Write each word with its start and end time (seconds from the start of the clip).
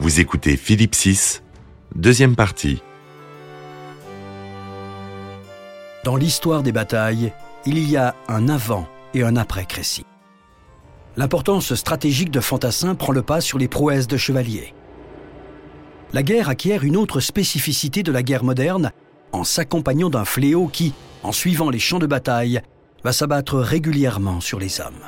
Vous 0.00 0.18
écoutez 0.18 0.56
Philippe 0.56 0.96
VI, 0.96 1.42
deuxième 1.94 2.34
partie. 2.34 2.82
Dans 6.04 6.16
l'histoire 6.16 6.62
des 6.62 6.72
batailles, 6.72 7.34
il 7.66 7.78
y 7.86 7.98
a 7.98 8.14
un 8.26 8.48
avant 8.48 8.88
et 9.12 9.22
un 9.22 9.36
après 9.36 9.66
Crécy. 9.66 10.06
L'importance 11.18 11.74
stratégique 11.74 12.30
de 12.30 12.40
Fantassin 12.40 12.94
prend 12.94 13.12
le 13.12 13.20
pas 13.20 13.42
sur 13.42 13.58
les 13.58 13.68
prouesses 13.68 14.06
de 14.06 14.16
chevaliers. 14.16 14.72
La 16.14 16.22
guerre 16.22 16.48
acquiert 16.48 16.82
une 16.82 16.96
autre 16.96 17.20
spécificité 17.20 18.02
de 18.02 18.10
la 18.10 18.22
guerre 18.22 18.42
moderne 18.42 18.92
en 19.32 19.44
s'accompagnant 19.44 20.08
d'un 20.08 20.24
fléau 20.24 20.68
qui, 20.68 20.94
en 21.22 21.32
suivant 21.32 21.68
les 21.68 21.78
champs 21.78 21.98
de 21.98 22.06
bataille, 22.06 22.62
va 23.04 23.12
s'abattre 23.12 23.58
régulièrement 23.58 24.40
sur 24.40 24.58
les 24.58 24.80
hommes. 24.80 25.04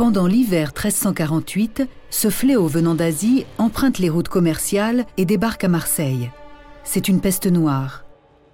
Pendant 0.00 0.26
l'hiver 0.26 0.68
1348, 0.68 1.86
ce 2.08 2.30
fléau 2.30 2.66
venant 2.68 2.94
d'Asie 2.94 3.44
emprunte 3.58 3.98
les 3.98 4.08
routes 4.08 4.30
commerciales 4.30 5.04
et 5.18 5.26
débarque 5.26 5.64
à 5.64 5.68
Marseille. 5.68 6.30
C'est 6.84 7.06
une 7.08 7.20
peste 7.20 7.46
noire. 7.46 8.06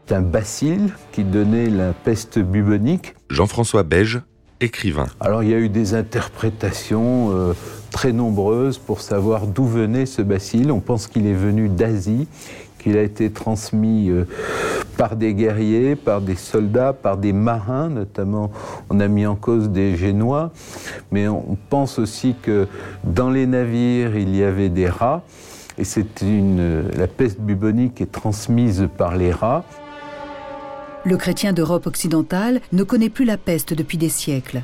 C'est 0.09 0.16
un 0.16 0.23
bacille 0.23 0.92
qui 1.12 1.23
donnait 1.23 1.70
la 1.70 1.92
peste 1.92 2.40
bubonique. 2.40 3.14
Jean-François 3.30 3.84
Beige, 3.84 4.23
écrivain. 4.60 5.06
Alors 5.20 5.45
il 5.45 5.51
y 5.51 5.54
a 5.54 5.59
eu 5.59 5.68
des 5.68 5.95
interprétations 5.95 7.30
euh, 7.30 7.52
très 7.92 8.12
nombreuses 8.12 8.78
pour 8.78 9.01
savoir 9.01 9.46
d'où 9.46 9.66
venait 9.66 10.06
ce 10.06 10.23
bacille. 10.23 10.73
On 10.73 10.80
pense 10.80 11.06
qu'il 11.06 11.28
est 11.28 11.32
venu 11.32 11.68
d'Asie, 11.68 12.26
qu'il 12.86 12.98
a 12.98 13.02
été 13.02 13.32
transmis 13.32 14.10
euh, 14.10 14.28
par 14.96 15.16
des 15.16 15.34
guerriers, 15.34 15.96
par 15.96 16.20
des 16.20 16.36
soldats, 16.36 16.92
par 16.92 17.16
des 17.16 17.32
marins, 17.32 17.88
notamment 17.88 18.52
on 18.90 19.00
a 19.00 19.09
mis 19.09 19.26
en 19.26 19.34
cause 19.34 19.70
des 19.70 19.96
Génois, 19.96 20.52
mais 21.10 21.26
on 21.26 21.59
pense 21.68 21.98
aussi 21.98 22.37
que 22.40 22.68
dans 23.02 23.29
les 23.29 23.48
navires 23.48 24.16
il 24.16 24.37
y 24.37 24.45
avait 24.45 24.68
des 24.68 24.88
rats, 24.88 25.24
et 25.79 25.82
c'est 25.82 26.07
la 26.96 27.09
peste 27.09 27.40
bubonique 27.40 28.01
est 28.01 28.12
transmise 28.12 28.88
par 28.96 29.16
les 29.16 29.32
rats. 29.32 29.64
Le 31.04 31.16
chrétien 31.16 31.52
d'Europe 31.52 31.88
occidentale 31.88 32.60
ne 32.73 32.84
connaît 32.84 33.10
plus 33.10 33.24
la 33.24 33.37
peste 33.37 33.74
depuis 33.74 33.98
des 33.98 34.09
siècles. 34.09 34.62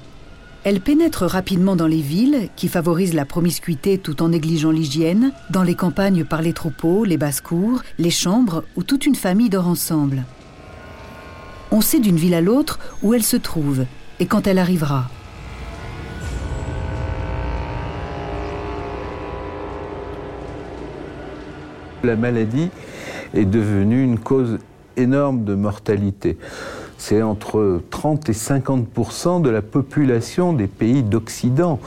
Elle 0.64 0.80
pénètre 0.80 1.24
rapidement 1.24 1.74
dans 1.74 1.88
les 1.88 2.00
villes, 2.00 2.48
qui 2.54 2.68
favorisent 2.68 3.14
la 3.14 3.24
promiscuité 3.24 3.98
tout 3.98 4.22
en 4.22 4.28
négligeant 4.28 4.70
l'hygiène, 4.70 5.32
dans 5.50 5.64
les 5.64 5.74
campagnes 5.74 6.24
par 6.24 6.40
les 6.40 6.52
troupeaux, 6.52 7.04
les 7.04 7.16
basses-cours, 7.16 7.82
les 7.98 8.10
chambres 8.10 8.62
où 8.76 8.84
toute 8.84 9.04
une 9.04 9.16
famille 9.16 9.50
dort 9.50 9.66
ensemble. 9.66 10.22
On 11.72 11.80
sait 11.80 11.98
d'une 11.98 12.16
ville 12.16 12.34
à 12.34 12.40
l'autre 12.40 12.78
où 13.02 13.12
elle 13.12 13.24
se 13.24 13.36
trouve 13.36 13.86
et 14.20 14.26
quand 14.26 14.46
elle 14.46 14.58
arrivera. 14.58 15.08
La 22.04 22.14
maladie 22.14 22.70
est 23.34 23.46
devenue 23.46 24.04
une 24.04 24.18
cause 24.20 24.58
énorme 24.96 25.42
de 25.42 25.54
mortalité. 25.56 26.38
C'est 27.04 27.20
entre 27.20 27.82
30 27.90 28.28
et 28.28 28.32
50% 28.32 29.42
de 29.42 29.50
la 29.50 29.60
population 29.60 30.52
des 30.52 30.68
pays 30.68 31.02
d'Occident 31.02 31.80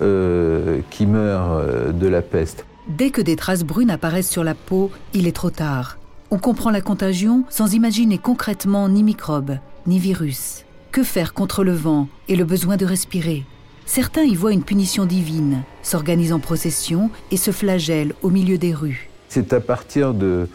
euh, 0.00 0.80
qui 0.88 1.04
meurt 1.04 1.50
euh, 1.50 1.92
de 1.92 2.06
la 2.06 2.22
peste. 2.22 2.64
Dès 2.88 3.10
que 3.10 3.20
des 3.20 3.36
traces 3.36 3.64
brunes 3.64 3.90
apparaissent 3.90 4.30
sur 4.30 4.44
la 4.44 4.54
peau, 4.54 4.90
il 5.12 5.26
est 5.26 5.36
trop 5.36 5.50
tard. 5.50 5.98
On 6.30 6.38
comprend 6.38 6.70
la 6.70 6.80
contagion 6.80 7.44
sans 7.50 7.74
imaginer 7.74 8.16
concrètement 8.16 8.88
ni 8.88 9.02
microbes, 9.02 9.58
ni 9.86 9.98
virus. 9.98 10.64
Que 10.90 11.02
faire 11.02 11.34
contre 11.34 11.64
le 11.64 11.72
vent 11.72 12.08
et 12.28 12.34
le 12.34 12.44
besoin 12.44 12.78
de 12.78 12.86
respirer? 12.86 13.44
Certains 13.84 14.22
y 14.22 14.34
voient 14.34 14.54
une 14.54 14.64
punition 14.64 15.04
divine, 15.04 15.64
s'organisent 15.82 16.32
en 16.32 16.40
procession 16.40 17.10
et 17.30 17.36
se 17.36 17.50
flagellent 17.50 18.14
au 18.22 18.30
milieu 18.30 18.56
des 18.56 18.72
rues. 18.72 19.10
C'est 19.28 19.52
à 19.52 19.60
partir 19.60 20.14
de 20.14 20.48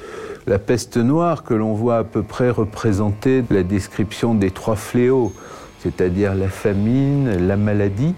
la 0.47 0.59
peste 0.59 0.97
noire 0.97 1.43
que 1.43 1.53
l'on 1.53 1.73
voit 1.73 1.97
à 1.97 2.03
peu 2.05 2.23
près 2.23 2.49
représenter 2.49 3.43
la 3.49 3.63
description 3.63 4.33
des 4.33 4.49
trois 4.49 4.77
fléaux, 4.77 5.33
c'est-à-dire 5.79 6.33
la 6.35 6.47
famine, 6.47 7.45
la 7.47 7.57
maladie 7.57 8.15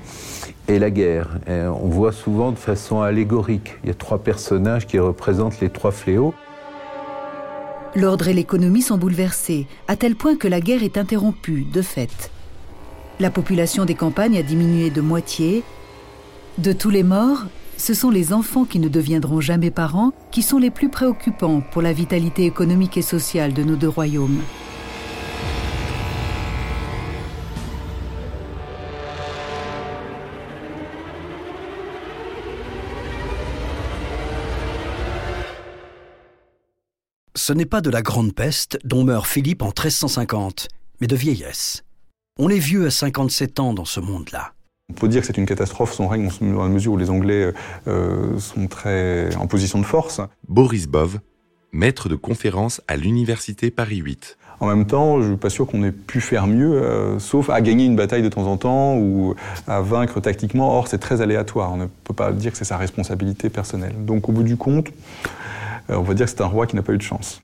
et 0.68 0.78
la 0.78 0.92
guerre. 0.92 1.40
On 1.48 1.88
voit 1.88 2.12
souvent 2.12 2.52
de 2.52 2.58
façon 2.58 3.02
allégorique. 3.02 3.78
Il 3.84 3.88
y 3.88 3.92
a 3.92 3.96
trois 3.96 4.20
personnages 4.20 4.86
qui 4.86 5.00
représentent 5.00 5.60
les 5.60 5.70
trois 5.70 5.92
fléaux. 5.92 6.36
L'ordre 7.96 8.28
et 8.28 8.34
l'économie 8.34 8.84
sont 8.84 9.00
bouleversés, 9.00 9.66
à 9.88 9.96
tel 9.96 10.16
point 10.16 10.38
que 10.38 10.48
la 10.48 10.62
guerre 10.62 10.84
est 10.84 10.98
interrompue, 10.98 11.66
de 11.74 11.82
fait. 11.82 12.30
La 13.20 13.32
population 13.32 13.86
des 13.86 13.96
campagnes 13.96 14.38
a 14.38 14.44
diminué 14.44 14.92
de 14.92 15.02
moitié. 15.02 15.64
De 16.60 16.74
tous 16.74 16.92
les 16.92 17.04
morts, 17.04 17.46
ce 17.80 17.94
sont 17.94 18.10
les 18.10 18.34
enfants 18.34 18.66
qui 18.66 18.78
ne 18.78 18.90
deviendront 18.90 19.40
jamais 19.40 19.72
parents 19.72 20.12
qui 20.32 20.42
sont 20.42 20.58
les 20.58 20.70
plus 20.70 20.90
préoccupants 20.90 21.62
pour 21.62 21.82
la 21.82 21.94
vitalité 21.94 22.46
économique 22.46 22.98
et 22.98 23.02
sociale 23.02 23.54
de 23.54 23.64
nos 23.64 23.78
deux 23.78 23.88
royaumes. 23.88 24.42
Ce 37.36 37.54
n'est 37.54 37.66
pas 37.66 37.82
de 37.82 37.90
la 37.90 38.02
grande 38.02 38.36
peste 38.36 38.78
dont 38.84 39.04
meurt 39.06 39.26
Philippe 39.26 39.62
en 39.62 39.68
1350, 39.68 40.68
mais 41.00 41.08
de 41.08 41.16
vieillesse. 41.16 41.84
On 42.38 42.50
est 42.50 42.60
vieux 42.60 42.86
à 42.86 42.92
57 42.92 43.60
ans 43.60 43.74
dans 43.74 43.86
ce 43.86 44.02
monde-là. 44.02 44.54
On 44.90 44.94
peut 44.94 45.08
dire 45.08 45.22
que 45.22 45.28
c'est 45.28 45.38
une 45.38 45.46
catastrophe 45.46 45.94
son 45.94 46.08
règne 46.08 46.30
dans 46.42 46.64
la 46.64 46.70
mesure 46.70 46.94
où 46.94 46.98
les 46.98 47.10
Anglais 47.10 47.54
euh, 47.88 48.38
sont 48.40 48.68
très 48.68 49.36
en 49.36 49.48
position 49.48 49.80
de 49.80 49.86
force. 49.86 50.22
Boris 50.48 50.88
Bov, 50.88 51.20
maître 51.72 52.10
de 52.10 52.16
conférence 52.16 52.82
à 52.88 52.98
l'université 52.98 53.72
Paris 53.72 53.98
8. 53.98 54.38
En 54.62 54.68
même 54.68 54.86
temps, 54.86 55.22
je 55.22 55.26
ne 55.26 55.32
suis 55.32 55.38
pas 55.38 55.50
sûr 55.50 55.68
qu'on 55.68 55.84
ait 55.84 55.92
pu 55.92 56.20
faire 56.20 56.48
mieux, 56.48 56.74
euh, 56.74 57.18
sauf 57.20 57.50
à 57.50 57.62
gagner 57.62 57.86
une 57.86 57.96
bataille 57.96 58.24
de 58.24 58.30
temps 58.30 58.46
en 58.46 58.58
temps 58.58 58.98
ou 58.98 59.36
à 59.68 59.80
vaincre 59.80 60.20
tactiquement. 60.20 60.78
Or, 60.78 60.88
c'est 60.88 60.98
très 60.98 61.22
aléatoire. 61.22 61.72
On 61.72 61.78
ne 61.78 61.86
peut 61.86 62.14
pas 62.14 62.32
dire 62.34 62.52
que 62.52 62.58
c'est 62.58 62.66
sa 62.66 62.78
responsabilité 62.78 63.50
personnelle. 63.50 63.94
Donc, 64.06 64.28
au 64.28 64.34
bout 64.34 64.44
du 64.44 64.58
compte, 64.58 64.88
euh, 65.90 65.96
on 65.96 66.02
va 66.02 66.14
dire 66.14 66.26
que 66.26 66.32
c'est 66.32 66.42
un 66.42 66.48
roi 66.48 66.68
qui 66.68 66.76
n'a 66.76 66.82
pas 66.82 66.94
eu 66.94 66.98
de 66.98 67.04
chance. 67.04 67.42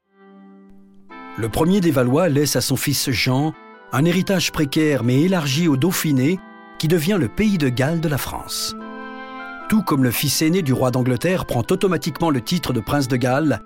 Le 1.37 1.47
premier 1.47 1.79
des 1.79 1.91
Valois 1.91 2.27
laisse 2.27 2.55
à 2.55 2.61
son 2.61 2.75
fils 2.75 3.09
Jean 3.11 3.53
un 3.91 4.03
héritage 4.03 4.51
précaire 4.51 5.03
mais 5.03 5.21
élargi 5.21 5.67
au 5.67 5.77
Dauphiné 5.77 6.39
devient 6.87 7.17
le 7.19 7.27
pays 7.27 7.57
de 7.57 7.69
Galles 7.69 8.01
de 8.01 8.09
la 8.09 8.17
France. 8.17 8.75
Tout 9.69 9.81
comme 9.81 10.03
le 10.03 10.11
fils 10.11 10.41
aîné 10.41 10.61
du 10.61 10.73
roi 10.73 10.91
d'Angleterre 10.91 11.45
prend 11.45 11.63
automatiquement 11.69 12.29
le 12.29 12.41
titre 12.41 12.73
de 12.73 12.79
prince 12.79 13.07
de 13.07 13.15
Galles, 13.15 13.61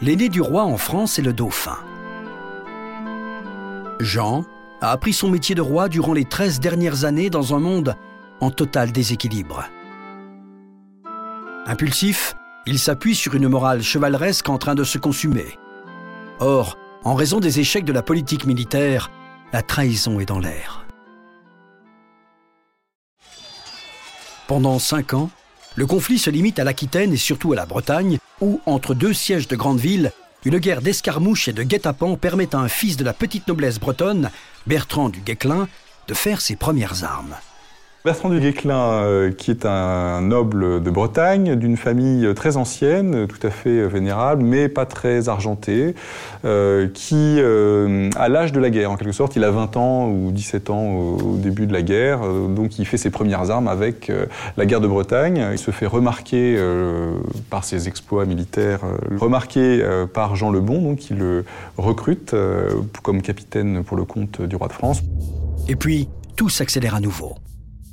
l'aîné 0.00 0.28
du 0.28 0.40
roi 0.40 0.64
en 0.64 0.76
France 0.76 1.18
est 1.18 1.22
le 1.22 1.32
dauphin. 1.32 1.78
Jean 4.00 4.44
a 4.80 4.90
appris 4.90 5.12
son 5.12 5.30
métier 5.30 5.54
de 5.54 5.62
roi 5.62 5.88
durant 5.88 6.12
les 6.12 6.24
13 6.24 6.60
dernières 6.60 7.04
années 7.04 7.30
dans 7.30 7.54
un 7.54 7.60
monde 7.60 7.96
en 8.40 8.50
total 8.50 8.92
déséquilibre. 8.92 9.64
Impulsif, 11.66 12.34
il 12.66 12.78
s'appuie 12.78 13.14
sur 13.14 13.34
une 13.34 13.48
morale 13.48 13.82
chevaleresque 13.82 14.48
en 14.48 14.58
train 14.58 14.74
de 14.74 14.84
se 14.84 14.98
consumer. 14.98 15.58
Or, 16.38 16.76
en 17.04 17.14
raison 17.14 17.40
des 17.40 17.60
échecs 17.60 17.84
de 17.84 17.92
la 17.92 18.02
politique 18.02 18.46
militaire, 18.46 19.10
la 19.52 19.62
trahison 19.62 20.20
est 20.20 20.26
dans 20.26 20.38
l'air. 20.38 20.85
Pendant 24.46 24.78
cinq 24.78 25.12
ans, 25.12 25.30
le 25.74 25.86
conflit 25.86 26.18
se 26.18 26.30
limite 26.30 26.58
à 26.58 26.64
l'Aquitaine 26.64 27.12
et 27.12 27.16
surtout 27.16 27.52
à 27.52 27.56
la 27.56 27.66
Bretagne, 27.66 28.18
où, 28.40 28.60
entre 28.64 28.94
deux 28.94 29.12
sièges 29.12 29.48
de 29.48 29.56
grandes 29.56 29.80
villes, 29.80 30.12
une 30.44 30.58
guerre 30.58 30.82
d'escarmouches 30.82 31.48
et 31.48 31.52
de 31.52 31.64
guet-apens 31.64 32.16
permet 32.16 32.54
à 32.54 32.58
un 32.58 32.68
fils 32.68 32.96
de 32.96 33.04
la 33.04 33.12
petite 33.12 33.48
noblesse 33.48 33.80
bretonne, 33.80 34.30
Bertrand 34.66 35.08
du 35.08 35.20
Guesclin, 35.20 35.68
de 36.06 36.14
faire 36.14 36.40
ses 36.40 36.54
premières 36.54 37.02
armes. 37.02 37.34
Bertrand 38.06 38.28
du 38.28 38.38
Guesclin, 38.38 38.78
euh, 38.78 39.32
qui 39.32 39.50
est 39.50 39.66
un 39.66 40.20
noble 40.20 40.80
de 40.80 40.90
Bretagne, 40.90 41.56
d'une 41.56 41.76
famille 41.76 42.32
très 42.36 42.56
ancienne, 42.56 43.26
tout 43.26 43.44
à 43.44 43.50
fait 43.50 43.88
vénérable, 43.88 44.44
mais 44.44 44.68
pas 44.68 44.86
très 44.86 45.28
argentée, 45.28 45.96
euh, 46.44 46.86
qui, 46.94 47.16
euh, 47.40 48.08
à 48.14 48.28
l'âge 48.28 48.52
de 48.52 48.60
la 48.60 48.70
guerre, 48.70 48.92
en 48.92 48.96
quelque 48.96 49.10
sorte, 49.10 49.34
il 49.34 49.42
a 49.42 49.50
20 49.50 49.76
ans 49.76 50.08
ou 50.08 50.30
17 50.30 50.70
ans 50.70 50.84
au, 50.92 51.16
au 51.16 51.36
début 51.36 51.66
de 51.66 51.72
la 51.72 51.82
guerre, 51.82 52.20
donc 52.48 52.78
il 52.78 52.86
fait 52.86 52.96
ses 52.96 53.10
premières 53.10 53.50
armes 53.50 53.66
avec 53.66 54.12
la 54.56 54.66
guerre 54.66 54.80
de 54.80 54.86
Bretagne. 54.86 55.44
Il 55.50 55.58
se 55.58 55.72
fait 55.72 55.86
remarquer 55.86 56.56
par 57.50 57.64
ses 57.64 57.88
exploits 57.88 58.24
militaires, 58.24 58.82
remarqué 59.18 59.84
par 60.14 60.36
Jean 60.36 60.52
le 60.52 60.60
Bon, 60.60 60.80
donc 60.80 60.98
qui 60.98 61.14
le 61.14 61.44
recrute 61.76 62.36
comme 63.02 63.20
capitaine 63.20 63.82
pour 63.82 63.96
le 63.96 64.04
compte 64.04 64.42
du 64.42 64.54
roi 64.54 64.68
de 64.68 64.74
France. 64.74 65.02
Et 65.66 65.74
puis, 65.74 66.08
tout 66.36 66.48
s'accélère 66.48 66.94
à 66.94 67.00
nouveau 67.00 67.34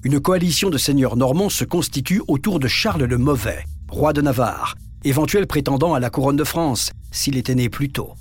une 0.03 0.19
coalition 0.19 0.69
de 0.69 0.77
seigneurs 0.77 1.15
normands 1.15 1.50
se 1.50 1.63
constitue 1.63 2.21
autour 2.27 2.59
de 2.59 2.67
Charles 2.67 3.05
le 3.05 3.17
Mauvais, 3.17 3.63
roi 3.89 4.11
de 4.11 4.21
Navarre, 4.21 4.75
éventuel 5.05 5.47
prétendant 5.47 5.94
à 5.94 6.01
la 6.01 6.09
couronne 6.09 6.35
de 6.35 6.44
France, 6.44 6.91
s'il 7.11 7.38
était 7.38 7.55
né 7.55 7.69
plus 7.69 7.89
tôt. 7.89 8.11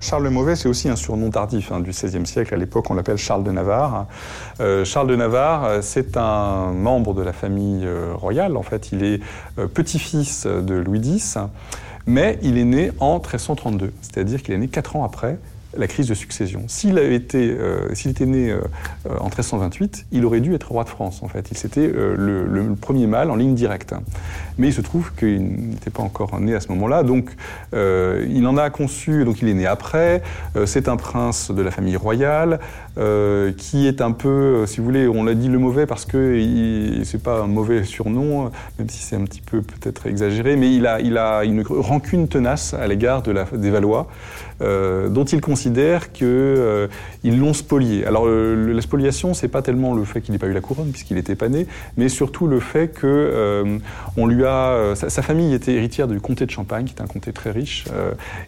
Charles 0.00 0.24
le 0.24 0.30
Mauvais, 0.30 0.56
c'est 0.56 0.68
aussi 0.68 0.88
un 0.88 0.96
surnom 0.96 1.28
tardif 1.28 1.72
hein, 1.72 1.80
du 1.80 1.90
XVIe 1.90 2.24
siècle. 2.24 2.54
À 2.54 2.56
l'époque, 2.56 2.90
on 2.90 2.94
l'appelle 2.94 3.18
Charles 3.18 3.44
de 3.44 3.50
Navarre. 3.50 4.06
Euh, 4.60 4.86
Charles 4.86 5.08
de 5.08 5.16
Navarre, 5.16 5.64
euh, 5.66 5.78
c'est 5.82 6.16
un 6.16 6.72
membre 6.72 7.12
de 7.12 7.20
la 7.20 7.34
famille 7.34 7.84
euh, 7.84 8.14
royale. 8.14 8.56
En 8.56 8.62
fait, 8.62 8.88
il 8.92 9.04
est 9.04 9.20
petit-fils 9.74 10.46
de 10.46 10.74
Louis 10.74 11.00
X, 11.00 11.36
mais 12.06 12.38
il 12.40 12.56
est 12.56 12.64
né 12.64 12.92
en 12.98 13.16
1332, 13.16 13.92
c'est-à-dire 14.00 14.42
qu'il 14.42 14.54
est 14.54 14.58
né 14.58 14.68
quatre 14.68 14.96
ans 14.96 15.04
après 15.04 15.38
la 15.76 15.86
crise 15.86 16.08
de 16.08 16.14
succession. 16.14 16.64
S'il 16.66 16.98
été, 16.98 17.50
euh, 17.50 17.94
s'il 17.94 18.10
était 18.10 18.26
né 18.26 18.50
euh, 18.50 18.60
en 19.06 19.26
1328, 19.26 20.06
il 20.12 20.24
aurait 20.24 20.40
dû 20.40 20.54
être 20.54 20.70
roi 20.70 20.84
de 20.84 20.88
France, 20.88 21.22
en 21.22 21.28
fait. 21.28 21.50
Il 21.50 21.56
c'était 21.56 21.86
euh, 21.86 22.14
le, 22.16 22.74
premier 22.74 23.06
mâle 23.06 23.30
en 23.30 23.36
ligne 23.36 23.54
directe. 23.54 23.94
Mais 24.60 24.68
il 24.68 24.72
se 24.72 24.82
trouve 24.82 25.12
qu'il 25.14 25.42
n'était 25.42 25.90
pas 25.90 26.02
encore 26.02 26.38
né 26.38 26.54
à 26.54 26.60
ce 26.60 26.68
moment-là, 26.68 27.02
donc 27.02 27.30
il 27.72 28.46
en 28.46 28.56
a 28.56 28.68
conçu, 28.70 29.24
donc 29.24 29.40
il 29.40 29.48
est 29.48 29.54
né 29.54 29.66
après. 29.66 30.22
c'est 30.66 30.86
un 30.86 30.96
prince 30.96 31.50
de 31.50 31.62
la 31.62 31.70
famille 31.70 31.96
royale 31.96 32.60
qui 33.56 33.86
est 33.86 34.02
un 34.02 34.12
peu, 34.12 34.66
si 34.66 34.78
vous 34.78 34.84
voulez, 34.84 35.08
on 35.08 35.24
l'a 35.24 35.34
dit 35.34 35.48
le 35.48 35.58
mauvais 35.58 35.86
parce 35.86 36.04
que 36.04 37.00
c'est 37.04 37.22
pas 37.22 37.40
un 37.40 37.46
mauvais 37.46 37.84
surnom, 37.84 38.50
même 38.78 38.88
si 38.90 39.02
c'est 39.02 39.16
un 39.16 39.24
petit 39.24 39.40
peu 39.40 39.62
peut-être 39.62 40.06
exagéré, 40.06 40.56
mais 40.56 40.74
il 40.74 40.86
a, 40.86 41.00
il 41.00 41.16
a 41.16 41.44
une 41.44 41.62
rancune 41.66 42.28
tenace 42.28 42.74
à 42.74 42.86
l'égard 42.86 43.22
de 43.22 43.34
des 43.56 43.70
Valois. 43.70 44.08
Euh, 44.62 45.08
dont 45.08 45.24
ils 45.24 45.40
considèrent 45.40 46.12
qu'ils 46.12 46.26
euh, 46.26 46.88
l'ont 47.24 47.54
spolié. 47.54 48.04
Alors 48.04 48.28
la 48.28 48.82
spoliation, 48.82 49.32
c'est 49.32 49.48
pas 49.48 49.62
tellement 49.62 49.94
le 49.94 50.04
fait 50.04 50.20
qu'il 50.20 50.32
n'ait 50.32 50.38
pas 50.38 50.48
eu 50.48 50.52
la 50.52 50.60
couronne 50.60 50.90
puisqu'il 50.90 51.16
était 51.16 51.34
pas 51.34 51.48
né, 51.48 51.66
mais 51.96 52.10
surtout 52.10 52.46
le 52.46 52.60
fait 52.60 52.88
que 52.88 53.06
euh, 53.06 53.78
on 54.18 54.26
lui 54.26 54.44
a, 54.44 54.49
sa, 54.94 55.22
famille 55.22 55.54
était 55.54 55.74
héritière 55.74 56.08
du 56.08 56.20
comté 56.20 56.46
de 56.46 56.50
Champagne, 56.50 56.84
qui 56.84 56.94
est 56.94 57.02
un 57.02 57.06
comté 57.06 57.32
très 57.32 57.50
riche, 57.50 57.84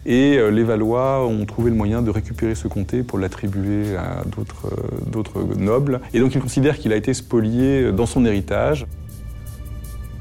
et 0.05 0.37
les 0.51 0.63
Valois 0.63 1.25
ont 1.25 1.45
trouvé 1.45 1.69
le 1.69 1.75
moyen 1.75 2.01
de 2.01 2.09
récupérer 2.09 2.55
ce 2.55 2.67
comté 2.67 3.03
pour 3.03 3.19
l'attribuer 3.19 3.95
à 3.95 4.23
d'autres 4.25 5.43
nobles, 5.57 6.01
et 6.13 6.19
donc 6.19 6.35
ils 6.35 6.41
considèrent 6.41 6.77
qu'il 6.77 6.93
a 6.93 6.95
été 6.95 7.13
spolié 7.13 7.91
dans 7.91 8.05
son 8.05 8.25
héritage. 8.25 8.85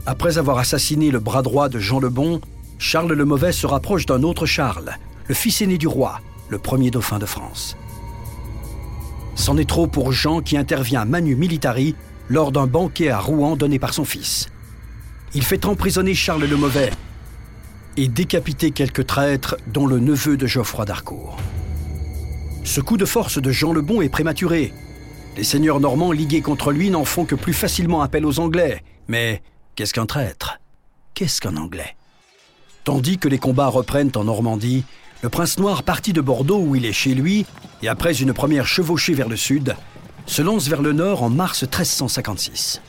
Après 0.05 0.39
avoir 0.39 0.59
assassiné 0.59 1.11
le 1.11 1.21
bras 1.21 1.43
droit 1.43 1.69
de 1.69 1.79
Jean 1.79 2.01
le 2.01 2.09
Bon, 2.09 2.41
Charles 2.79 3.13
le 3.13 3.25
Mauvais 3.25 3.53
se 3.53 3.67
rapproche 3.67 4.07
d'un 4.07 4.25
autre 4.25 4.47
Charles, 4.47 4.91
le 5.29 5.35
fils 5.35 5.63
aîné 5.63 5.79
du 5.79 5.87
roi, 5.87 6.21
le 6.49 6.59
premier 6.59 6.91
dauphin 6.91 7.21
de 7.21 7.27
France. 7.27 7.77
C'en 9.37 9.57
est 9.57 9.69
trop 9.69 9.87
pour 9.87 10.13
Jean 10.13 10.41
qui 10.41 10.57
intervient 10.57 11.05
manu 11.05 11.37
militari 11.37 11.95
lors 12.29 12.53
d'un 12.53 12.67
banquet 12.67 13.09
à 13.09 13.19
Rouen 13.19 13.57
donné 13.57 13.79
par 13.79 13.95
son 13.95 14.05
fils. 14.05 14.52
Il 15.35 15.43
fait 15.43 15.65
emprisonner 15.65 16.15
Charles 16.15 16.45
le 16.45 16.57
Mauvais 16.57 16.91
et 17.97 18.09
décapiter 18.09 18.71
quelques 18.71 19.07
traîtres, 19.07 19.57
dont 19.67 19.87
le 19.87 19.99
neveu 19.99 20.37
de 20.37 20.47
Geoffroy 20.47 20.85
d'Harcourt. 20.85 21.37
Ce 22.65 22.81
coup 22.81 22.97
de 22.97 23.05
force 23.05 23.41
de 23.41 23.51
Jean 23.51 23.73
le 23.73 23.81
Bon 23.81 24.03
est 24.03 24.09
prématuré. 24.09 24.73
Les 25.37 25.45
seigneurs 25.45 25.81
normands 25.81 26.13
ligués 26.13 26.43
contre 26.43 26.71
lui 26.71 26.91
n'en 26.91 27.05
font 27.05 27.25
que 27.25 27.35
plus 27.35 27.55
facilement 27.55 28.03
appel 28.03 28.27
aux 28.27 28.41
Anglais. 28.41 28.83
Mais 29.09 29.43
qu'est-ce 29.75 29.95
qu'un 29.95 30.07
traître? 30.07 30.59
Qu'est-ce 31.15 31.41
qu'un 31.41 31.57
Anglais? 31.57 31.97
Tandis 32.85 33.19
que 33.19 33.29
les 33.29 33.39
combats 33.39 33.69
reprennent 33.69 34.13
en 34.17 34.25
Normandie, 34.25 34.85
le 35.23 35.29
prince 35.29 35.59
noir 35.59 35.83
partit 35.83 36.13
de 36.13 36.21
Bordeaux 36.21 36.61
où 36.61 36.77
il 36.77 36.85
est 36.85 36.93
chez 36.93 37.15
lui, 37.15 37.47
et 37.83 37.89
après 37.89 38.21
une 38.21 38.33
première 38.33 38.67
chevauchée 38.67 39.15
vers 39.15 39.29
le 39.29 39.37
sud, 39.37 39.77
se 40.27 40.43
lance 40.43 40.69
vers 40.69 40.83
le 40.83 40.93
nord 40.93 41.23
en 41.23 41.31
mars 41.31 41.63
1356. 41.63 42.81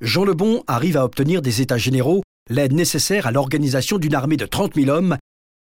Jean 0.00 0.24
le 0.24 0.34
Bon 0.34 0.62
arrive 0.68 0.96
à 0.96 1.04
obtenir 1.04 1.42
des 1.42 1.60
États 1.60 1.78
généraux 1.78 2.22
l'aide 2.48 2.72
nécessaire 2.72 3.26
à 3.26 3.32
l'organisation 3.32 3.98
d'une 3.98 4.14
armée 4.14 4.36
de 4.36 4.46
30 4.46 4.74
000 4.74 4.88
hommes, 4.90 5.16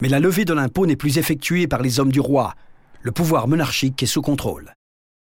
mais 0.01 0.09
la 0.09 0.19
levée 0.19 0.45
de 0.45 0.53
l'impôt 0.53 0.85
n'est 0.85 0.95
plus 0.95 1.17
effectuée 1.17 1.67
par 1.67 1.81
les 1.81 1.99
hommes 1.99 2.11
du 2.11 2.21
roi. 2.21 2.55
Le 3.01 3.11
pouvoir 3.11 3.47
monarchique 3.47 4.01
est 4.01 4.07
sous 4.07 4.21
contrôle. 4.21 4.73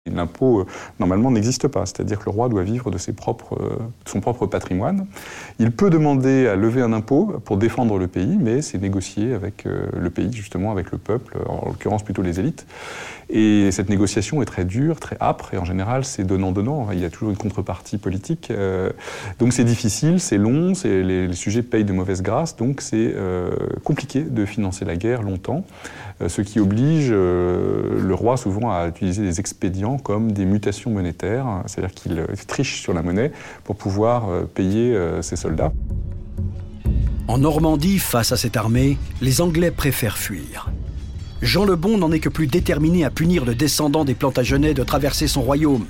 L'impôt, 0.09 0.61
euh, 0.61 0.65
normalement, 0.99 1.31
n'existe 1.31 1.67
pas, 1.67 1.85
c'est-à-dire 1.85 2.19
que 2.19 2.25
le 2.25 2.31
roi 2.31 2.49
doit 2.49 2.63
vivre 2.63 2.91
de 2.91 2.97
ses 2.97 3.13
propres, 3.13 3.57
euh, 3.59 3.77
son 4.05 4.19
propre 4.21 4.45
patrimoine. 4.45 5.05
Il 5.59 5.71
peut 5.71 5.89
demander 5.89 6.47
à 6.47 6.55
lever 6.55 6.81
un 6.81 6.93
impôt 6.93 7.39
pour 7.45 7.57
défendre 7.57 7.97
le 7.97 8.07
pays, 8.07 8.37
mais 8.39 8.61
c'est 8.61 8.77
négocié 8.77 9.33
avec 9.33 9.65
euh, 9.65 9.87
le 9.97 10.09
pays, 10.09 10.31
justement, 10.31 10.71
avec 10.71 10.91
le 10.91 10.97
peuple, 10.97 11.37
en 11.47 11.67
l'occurrence 11.67 12.03
plutôt 12.03 12.21
les 12.21 12.39
élites. 12.39 12.65
Et 13.29 13.71
cette 13.71 13.89
négociation 13.89 14.41
est 14.41 14.45
très 14.45 14.63
dure, 14.63 14.99
très 14.99 15.17
âpre, 15.19 15.53
et 15.53 15.57
en 15.57 15.65
général, 15.65 16.05
c'est 16.05 16.23
donnant-donnant. 16.23 16.87
Il 16.93 16.99
y 16.99 17.05
a 17.05 17.09
toujours 17.09 17.29
une 17.29 17.37
contrepartie 17.37 17.97
politique. 17.97 18.53
donc 19.39 19.51
c'est 19.51 19.65
difficile, 19.65 20.21
c'est 20.21 20.37
long, 20.37 20.71
les, 20.85 21.27
les, 21.27 21.33
sujets 21.33 21.61
payent 21.61 21.83
de 21.83 21.91
mauvaise 21.91 22.21
grâce, 22.21 22.55
donc 22.55 22.79
c'est 22.79 23.13
compliqué 23.83 24.21
de 24.21 24.45
financer 24.45 24.85
la 24.85 24.95
guerre 24.95 25.23
longtemps. 25.23 25.65
Euh, 26.21 26.29
ce 26.29 26.41
qui 26.41 26.59
oblige 26.59 27.09
euh, 27.11 28.01
le 28.01 28.13
roi 28.13 28.37
souvent 28.37 28.71
à 28.71 28.87
utiliser 28.87 29.21
des 29.21 29.39
expédients 29.39 29.97
comme 29.97 30.31
des 30.31 30.45
mutations 30.45 30.89
monétaires, 30.89 31.63
c'est-à-dire 31.67 31.93
qu'il 31.93 32.19
euh, 32.19 32.25
triche 32.47 32.81
sur 32.81 32.93
la 32.93 33.03
monnaie 33.03 33.31
pour 33.63 33.75
pouvoir 33.75 34.27
payer 34.53 34.97
ses 35.21 35.35
soldats. 35.35 35.71
En 37.27 37.37
Normandie, 37.37 37.99
face 37.99 38.31
à 38.31 38.37
cette 38.37 38.57
armée, 38.57 38.97
les 39.21 39.41
Anglais 39.41 39.71
préfèrent 39.71 40.17
fuir. 40.17 40.71
Jean 41.41 41.65
le 41.65 41.75
Bon 41.75 41.97
n'en 41.97 42.11
est 42.11 42.19
que 42.19 42.29
plus 42.29 42.47
déterminé 42.47 43.03
à 43.03 43.11
punir 43.11 43.45
le 43.45 43.53
descendant 43.53 44.05
des 44.05 44.15
Plantagenets 44.15 44.73
de 44.73 44.83
traverser 44.83 45.27
son 45.27 45.41
royaume, 45.41 45.87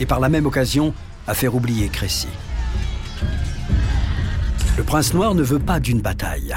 et 0.00 0.06
par 0.06 0.20
la 0.20 0.28
même 0.28 0.46
occasion 0.46 0.94
à 1.26 1.34
faire 1.34 1.54
oublier 1.54 1.88
Crécy. 1.88 2.28
Le 4.76 4.84
prince 4.84 5.12
noir 5.12 5.34
ne 5.34 5.42
veut 5.42 5.58
pas 5.58 5.80
d'une 5.80 6.00
bataille. 6.00 6.54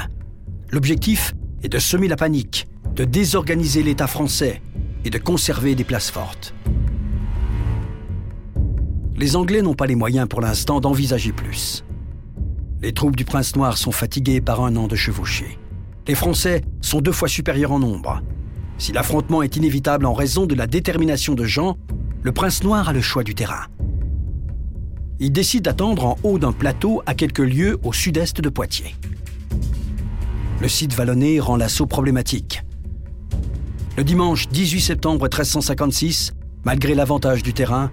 L'objectif 0.70 1.34
est 1.62 1.68
de 1.68 1.78
semer 1.78 2.08
la 2.08 2.16
panique, 2.16 2.66
de 2.94 3.04
désorganiser 3.04 3.82
l'État 3.82 4.06
français 4.06 4.60
et 5.04 5.10
de 5.10 5.18
conserver 5.18 5.74
des 5.74 5.84
places 5.84 6.10
fortes. 6.10 6.54
Les 9.16 9.36
Anglais 9.36 9.62
n'ont 9.62 9.74
pas 9.74 9.86
les 9.86 9.94
moyens 9.94 10.28
pour 10.28 10.40
l'instant 10.40 10.80
d'envisager 10.80 11.32
plus. 11.32 11.84
Les 12.80 12.92
troupes 12.92 13.16
du 13.16 13.24
Prince 13.24 13.54
Noir 13.56 13.78
sont 13.78 13.92
fatiguées 13.92 14.40
par 14.40 14.62
un 14.62 14.74
an 14.76 14.88
de 14.88 14.96
chevauchée. 14.96 15.58
Les 16.08 16.14
Français 16.14 16.62
sont 16.80 17.00
deux 17.00 17.12
fois 17.12 17.28
supérieurs 17.28 17.72
en 17.72 17.78
nombre. 17.78 18.20
Si 18.78 18.92
l'affrontement 18.92 19.42
est 19.42 19.56
inévitable 19.56 20.06
en 20.06 20.12
raison 20.12 20.46
de 20.46 20.54
la 20.54 20.66
détermination 20.66 21.34
de 21.34 21.44
Jean, 21.44 21.76
le 22.22 22.32
Prince 22.32 22.64
Noir 22.64 22.88
a 22.88 22.92
le 22.92 23.00
choix 23.00 23.22
du 23.22 23.34
terrain. 23.34 23.66
Il 25.20 25.30
décide 25.30 25.62
d'attendre 25.62 26.04
en 26.04 26.18
haut 26.24 26.38
d'un 26.38 26.52
plateau 26.52 27.02
à 27.06 27.14
quelques 27.14 27.38
lieues 27.38 27.78
au 27.84 27.92
sud-est 27.92 28.40
de 28.40 28.48
Poitiers. 28.48 28.96
Le 30.60 30.68
site 30.68 30.94
vallonné 30.94 31.38
rend 31.38 31.56
l'assaut 31.56 31.86
problématique. 31.86 32.62
Le 33.94 34.04
dimanche 34.04 34.48
18 34.48 34.80
septembre 34.80 35.24
1356, 35.24 36.32
malgré 36.64 36.94
l'avantage 36.94 37.42
du 37.42 37.52
terrain, 37.52 37.90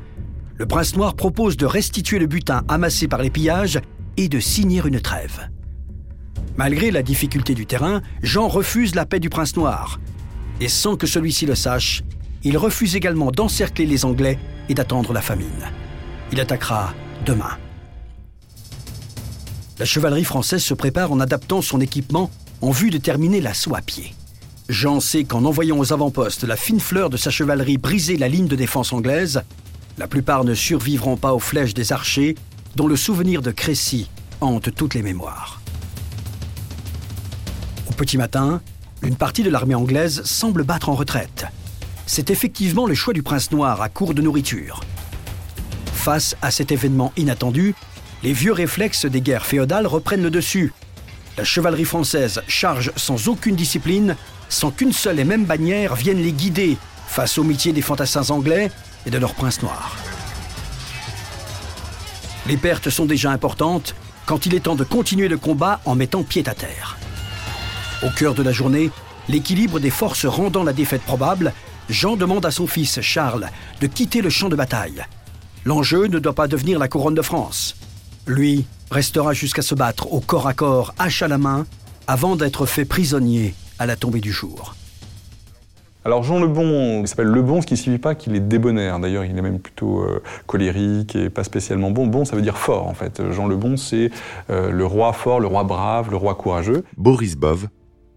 le 0.55 0.65
prince 0.65 0.95
noir 0.95 1.13
propose 1.13 1.57
de 1.57 1.65
restituer 1.65 2.19
le 2.19 2.25
butin 2.25 2.63
amassé 2.69 3.09
par 3.09 3.21
les 3.21 3.29
pillages 3.29 3.81
et 4.15 4.29
de 4.29 4.39
signer 4.39 4.81
une 4.85 5.01
trêve. 5.01 5.49
Malgré 6.55 6.91
la 6.91 7.03
difficulté 7.03 7.53
du 7.53 7.65
terrain, 7.65 8.01
Jean 8.23 8.47
refuse 8.47 8.95
la 8.95 9.05
paix 9.05 9.19
du 9.19 9.29
prince 9.29 9.57
noir. 9.57 9.99
Et 10.61 10.69
sans 10.69 10.95
que 10.95 11.05
celui-ci 11.05 11.45
le 11.45 11.55
sache, 11.55 12.03
il 12.43 12.57
refuse 12.57 12.95
également 12.95 13.31
d'encercler 13.31 13.85
les 13.85 14.05
Anglais 14.05 14.39
et 14.69 14.75
d'attendre 14.75 15.11
la 15.11 15.21
famine. 15.21 15.67
Il 16.31 16.39
attaquera 16.39 16.93
demain. 17.25 17.57
La 19.79 19.85
chevalerie 19.85 20.23
française 20.23 20.63
se 20.63 20.73
prépare 20.73 21.11
en 21.11 21.19
adaptant 21.19 21.61
son 21.61 21.81
équipement 21.81 22.31
en 22.61 22.71
vue 22.71 22.89
de 22.89 22.97
terminer 22.97 23.41
l'assaut 23.41 23.75
à 23.75 23.81
pied. 23.81 24.13
Jean 24.69 24.99
sait 24.99 25.23
qu'en 25.23 25.45
envoyant 25.45 25.79
aux 25.79 25.93
avant-postes 25.93 26.43
la 26.43 26.55
fine 26.55 26.79
fleur 26.79 27.09
de 27.09 27.17
sa 27.17 27.31
chevalerie 27.31 27.79
briser 27.79 28.17
la 28.17 28.27
ligne 28.27 28.47
de 28.47 28.55
défense 28.55 28.93
anglaise, 28.93 29.41
la 29.97 30.07
plupart 30.07 30.43
ne 30.43 30.53
survivront 30.53 31.17
pas 31.17 31.33
aux 31.33 31.39
flèches 31.39 31.73
des 31.73 31.91
archers, 31.91 32.35
dont 32.75 32.85
le 32.85 32.95
souvenir 32.95 33.41
de 33.41 33.49
Crécy 33.49 34.09
hante 34.41 34.73
toutes 34.75 34.93
les 34.93 35.01
mémoires. 35.01 35.59
Au 37.89 37.93
petit 37.93 38.17
matin, 38.17 38.61
une 39.01 39.15
partie 39.15 39.41
de 39.41 39.49
l'armée 39.49 39.73
anglaise 39.73 40.21
semble 40.23 40.63
battre 40.63 40.89
en 40.89 40.95
retraite. 40.95 41.47
C'est 42.05 42.29
effectivement 42.29 42.85
le 42.85 42.93
choix 42.93 43.13
du 43.13 43.23
prince 43.23 43.51
noir 43.51 43.81
à 43.81 43.89
court 43.89 44.13
de 44.13 44.21
nourriture. 44.21 44.81
Face 45.93 46.35
à 46.43 46.51
cet 46.51 46.71
événement 46.71 47.11
inattendu, 47.17 47.73
les 48.21 48.33
vieux 48.33 48.53
réflexes 48.53 49.05
des 49.05 49.21
guerres 49.21 49.47
féodales 49.47 49.87
reprennent 49.87 50.23
le 50.23 50.29
dessus. 50.29 50.73
La 51.37 51.43
chevalerie 51.43 51.85
française 51.85 52.41
charge 52.47 52.91
sans 52.95 53.29
aucune 53.29 53.55
discipline 53.55 54.15
sans 54.49 54.71
qu'une 54.71 54.91
seule 54.91 55.19
et 55.19 55.23
même 55.23 55.45
bannière 55.45 55.95
vienne 55.95 56.21
les 56.21 56.33
guider 56.33 56.77
face 57.07 57.37
au 57.37 57.43
métier 57.43 57.71
des 57.71 57.81
fantassins 57.81 58.29
anglais 58.31 58.71
et 59.05 59.09
de 59.09 59.17
leur 59.17 59.33
prince 59.35 59.61
noir. 59.61 59.95
Les 62.47 62.57
pertes 62.57 62.89
sont 62.89 63.05
déjà 63.05 63.31
importantes 63.31 63.95
quand 64.25 64.45
il 64.45 64.55
est 64.55 64.61
temps 64.61 64.75
de 64.75 64.83
continuer 64.83 65.27
le 65.27 65.37
combat 65.37 65.79
en 65.85 65.95
mettant 65.95 66.23
pied 66.23 66.43
à 66.47 66.53
terre. 66.53 66.97
Au 68.03 68.09
cœur 68.09 68.33
de 68.33 68.43
la 68.43 68.51
journée, 68.51 68.91
l'équilibre 69.27 69.79
des 69.79 69.89
forces 69.89 70.25
rendant 70.25 70.63
la 70.63 70.73
défaite 70.73 71.01
probable, 71.01 71.53
Jean 71.89 72.15
demande 72.15 72.45
à 72.45 72.51
son 72.51 72.67
fils 72.67 73.01
Charles 73.01 73.49
de 73.81 73.87
quitter 73.87 74.21
le 74.21 74.29
champ 74.29 74.49
de 74.49 74.55
bataille. 74.55 75.03
L'enjeu 75.65 76.07
ne 76.07 76.19
doit 76.19 76.33
pas 76.33 76.47
devenir 76.47 76.79
la 76.79 76.87
couronne 76.87 77.15
de 77.15 77.21
France. 77.21 77.75
Lui 78.25 78.65
restera 78.91 79.33
jusqu'à 79.33 79.61
se 79.61 79.75
battre 79.75 80.11
au 80.13 80.19
corps 80.19 80.47
à 80.47 80.53
corps, 80.53 80.93
hache 80.97 81.21
à 81.21 81.27
la 81.27 81.37
main, 81.37 81.65
avant 82.07 82.35
d'être 82.35 82.65
fait 82.65 82.85
prisonnier 82.85 83.53
à 83.79 83.85
la 83.85 83.95
tombée 83.95 84.19
du 84.19 84.31
jour. 84.31 84.75
Alors 86.05 86.23
Jean 86.23 86.39
Lebon, 86.39 87.01
il 87.01 87.07
s'appelle 87.07 87.27
Lebon, 87.27 87.61
ce 87.61 87.67
qui 87.67 87.73
ne 87.73 87.77
signifie 87.77 88.01
pas 88.01 88.15
qu'il 88.15 88.35
est 88.35 88.39
débonnaire. 88.39 88.99
D'ailleurs, 88.99 89.25
il 89.25 89.37
est 89.37 89.41
même 89.41 89.59
plutôt 89.59 90.01
euh, 90.01 90.21
colérique 90.47 91.15
et 91.15 91.29
pas 91.29 91.43
spécialement 91.43 91.91
bon. 91.91 92.07
Bon, 92.07 92.23
ça 92.23 92.37
veut 92.37 92.41
dire 92.41 92.57
fort, 92.57 92.87
en 92.87 92.93
fait. 92.93 93.21
Jean 93.31 93.47
Lebon, 93.47 93.75
c'est 93.75 94.09
euh, 94.49 94.71
le 94.71 94.85
roi 94.85 95.11
fort, 95.11 95.41
le 95.41 95.47
roi 95.47 95.65
brave, 95.65 96.09
le 96.09 96.15
roi 96.15 96.35
courageux. 96.35 96.85
Boris 96.97 97.35
Bov, 97.35 97.67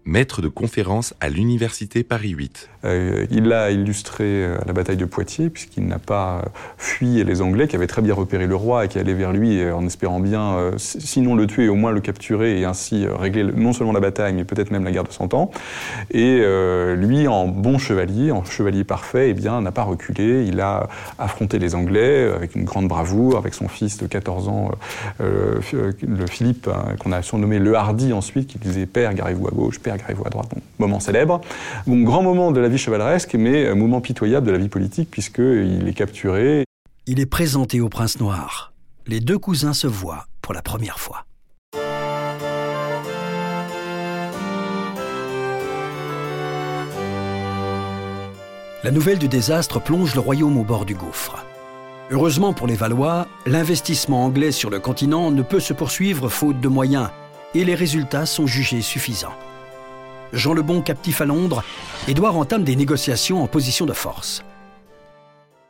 maître 0.05 0.41
de 0.41 0.47
conférence 0.47 1.13
à 1.19 1.29
l'Université 1.29 2.03
Paris 2.03 2.29
8. 2.29 2.69
Euh, 2.85 3.25
il 3.31 3.45
l'a 3.45 3.71
illustré 3.71 4.23
euh, 4.23 4.57
à 4.61 4.65
la 4.65 4.73
bataille 4.73 4.97
de 4.97 5.05
Poitiers, 5.05 5.49
puisqu'il 5.49 5.87
n'a 5.87 5.99
pas 5.99 6.39
euh, 6.39 6.49
fui 6.77 7.23
les 7.23 7.41
Anglais, 7.41 7.67
qui 7.67 7.75
avaient 7.75 7.87
très 7.87 8.01
bien 8.01 8.13
repéré 8.13 8.45
le 8.45 8.55
roi 8.55 8.85
et 8.85 8.87
qui 8.87 8.99
allaient 8.99 9.13
vers 9.13 9.31
lui 9.31 9.63
en 9.71 9.85
espérant 9.85 10.19
bien, 10.19 10.71
sinon 10.77 11.35
le 11.35 11.47
tuer, 11.47 11.69
au 11.69 11.75
moins 11.75 11.91
le 11.91 12.01
capturer 12.01 12.59
et 12.59 12.65
ainsi 12.65 13.05
régler 13.07 13.43
non 13.43 13.73
seulement 13.73 13.93
la 13.93 13.99
bataille, 13.99 14.33
mais 14.33 14.43
peut-être 14.43 14.71
même 14.71 14.83
la 14.83 14.91
guerre 14.91 15.03
de 15.03 15.11
Cent 15.11 15.33
Ans. 15.33 15.51
Et 16.11 16.43
lui, 16.95 17.27
en 17.27 17.47
bon 17.47 17.77
chevalier, 17.77 18.31
en 18.31 18.43
chevalier 18.43 18.83
parfait, 18.83 19.29
eh 19.29 19.33
bien, 19.33 19.61
n'a 19.61 19.71
pas 19.71 19.83
reculé. 19.83 20.45
Il 20.45 20.59
a 20.59 20.87
affronté 21.19 21.59
les 21.59 21.75
Anglais 21.75 22.31
avec 22.33 22.55
une 22.55 22.65
grande 22.65 22.87
bravoure, 22.87 23.37
avec 23.37 23.53
son 23.53 23.67
fils 23.67 23.97
de 23.97 24.07
14 24.07 24.47
ans, 24.47 24.71
le 25.19 26.27
Philippe, 26.29 26.67
hein, 26.67 26.95
qu'on 26.99 27.11
a 27.11 27.21
surnommé 27.21 27.59
le 27.59 27.75
Hardy 27.75 28.13
ensuite, 28.13 28.47
qui 28.47 28.59
disait 28.59 28.85
Père, 28.85 29.13
garez-vous 29.13 29.47
à 29.47 29.51
gauche, 29.51 29.79
Père, 29.79 29.92
garez-vous 29.97 30.25
à 30.25 30.29
droite. 30.29 30.49
Moment 30.79 30.99
célèbre. 30.99 31.41
Grand 31.87 32.23
moment 32.23 32.51
de 32.51 32.59
la 32.59 32.69
vie 32.69 32.77
chevaleresque, 32.77 33.35
mais 33.35 33.73
moment 33.75 34.01
pitoyable 34.01 34.47
de 34.47 34.51
la 34.51 34.57
vie 34.57 34.69
politique, 34.69 35.09
puisqu'il 35.09 35.87
est 35.87 35.93
capturé. 35.93 36.65
Il 37.05 37.19
est 37.19 37.25
présenté 37.25 37.81
au 37.81 37.89
prince 37.89 38.19
noir. 38.19 38.73
Les 39.07 39.19
deux 39.19 39.37
cousins 39.37 39.73
se 39.73 39.87
voient 39.87 40.27
pour 40.41 40.53
la 40.53 40.61
première 40.61 40.99
fois. 40.99 41.25
La 48.83 48.91
nouvelle 48.91 49.17
du 49.17 49.29
désastre 49.29 49.79
plonge 49.79 50.13
le 50.13 50.19
royaume 50.19 50.57
au 50.57 50.63
bord 50.63 50.83
du 50.83 50.93
gouffre. 50.93 51.45
Heureusement 52.11 52.51
pour 52.51 52.67
les 52.67 52.75
Valois, 52.75 53.27
l'investissement 53.45 54.25
anglais 54.25 54.51
sur 54.51 54.69
le 54.69 54.81
continent 54.81 55.31
ne 55.31 55.41
peut 55.41 55.61
se 55.61 55.71
poursuivre 55.71 56.27
faute 56.27 56.59
de 56.59 56.67
moyens, 56.67 57.09
et 57.55 57.63
les 57.63 57.75
résultats 57.75 58.25
sont 58.25 58.45
jugés 58.45 58.81
suffisants. 58.81 59.33
Jean 60.33 60.53
Lebon 60.53 60.81
captif 60.81 61.21
à 61.21 61.25
Londres, 61.25 61.63
Édouard 62.07 62.35
entame 62.37 62.63
des 62.63 62.75
négociations 62.75 63.43
en 63.43 63.47
position 63.47 63.85
de 63.85 63.93
force. 63.93 64.43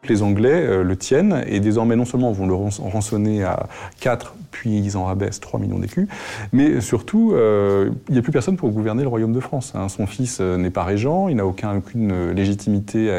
Les 0.08 0.22
Anglais 0.22 0.66
euh, 0.66 0.84
le 0.84 0.98
tiennent 0.98 1.44
et 1.48 1.62
désormais 1.62 1.96
non 1.96 2.04
seulement 2.04 2.32
vont 2.34 2.46
le 2.46 2.54
rançonner 2.54 3.44
à 3.44 3.68
4, 4.02 4.36
puis 4.52 4.78
ils 4.78 4.98
en 4.98 5.06
rabaissent 5.06 5.40
3 5.40 5.62
millions 5.62 5.80
d'écus, 5.80 6.10
mais 6.52 6.82
surtout, 6.82 7.32
euh, 7.34 7.90
il 8.10 8.14
n'y 8.14 8.20
a 8.20 8.22
plus 8.22 8.34
personne 8.34 8.58
pour 8.58 8.70
gouverner 8.72 9.04
le 9.04 9.08
royaume 9.08 9.32
de 9.32 9.40
France. 9.40 9.72
Hein. 9.76 9.88
Son 9.88 10.06
fils 10.06 10.40
euh, 10.42 10.58
n'est 10.58 10.72
pas 10.72 10.84
régent, 10.84 11.30
il 11.30 11.38
n'a 11.38 11.46
aucune 11.46 12.32
légitimité 12.32 13.10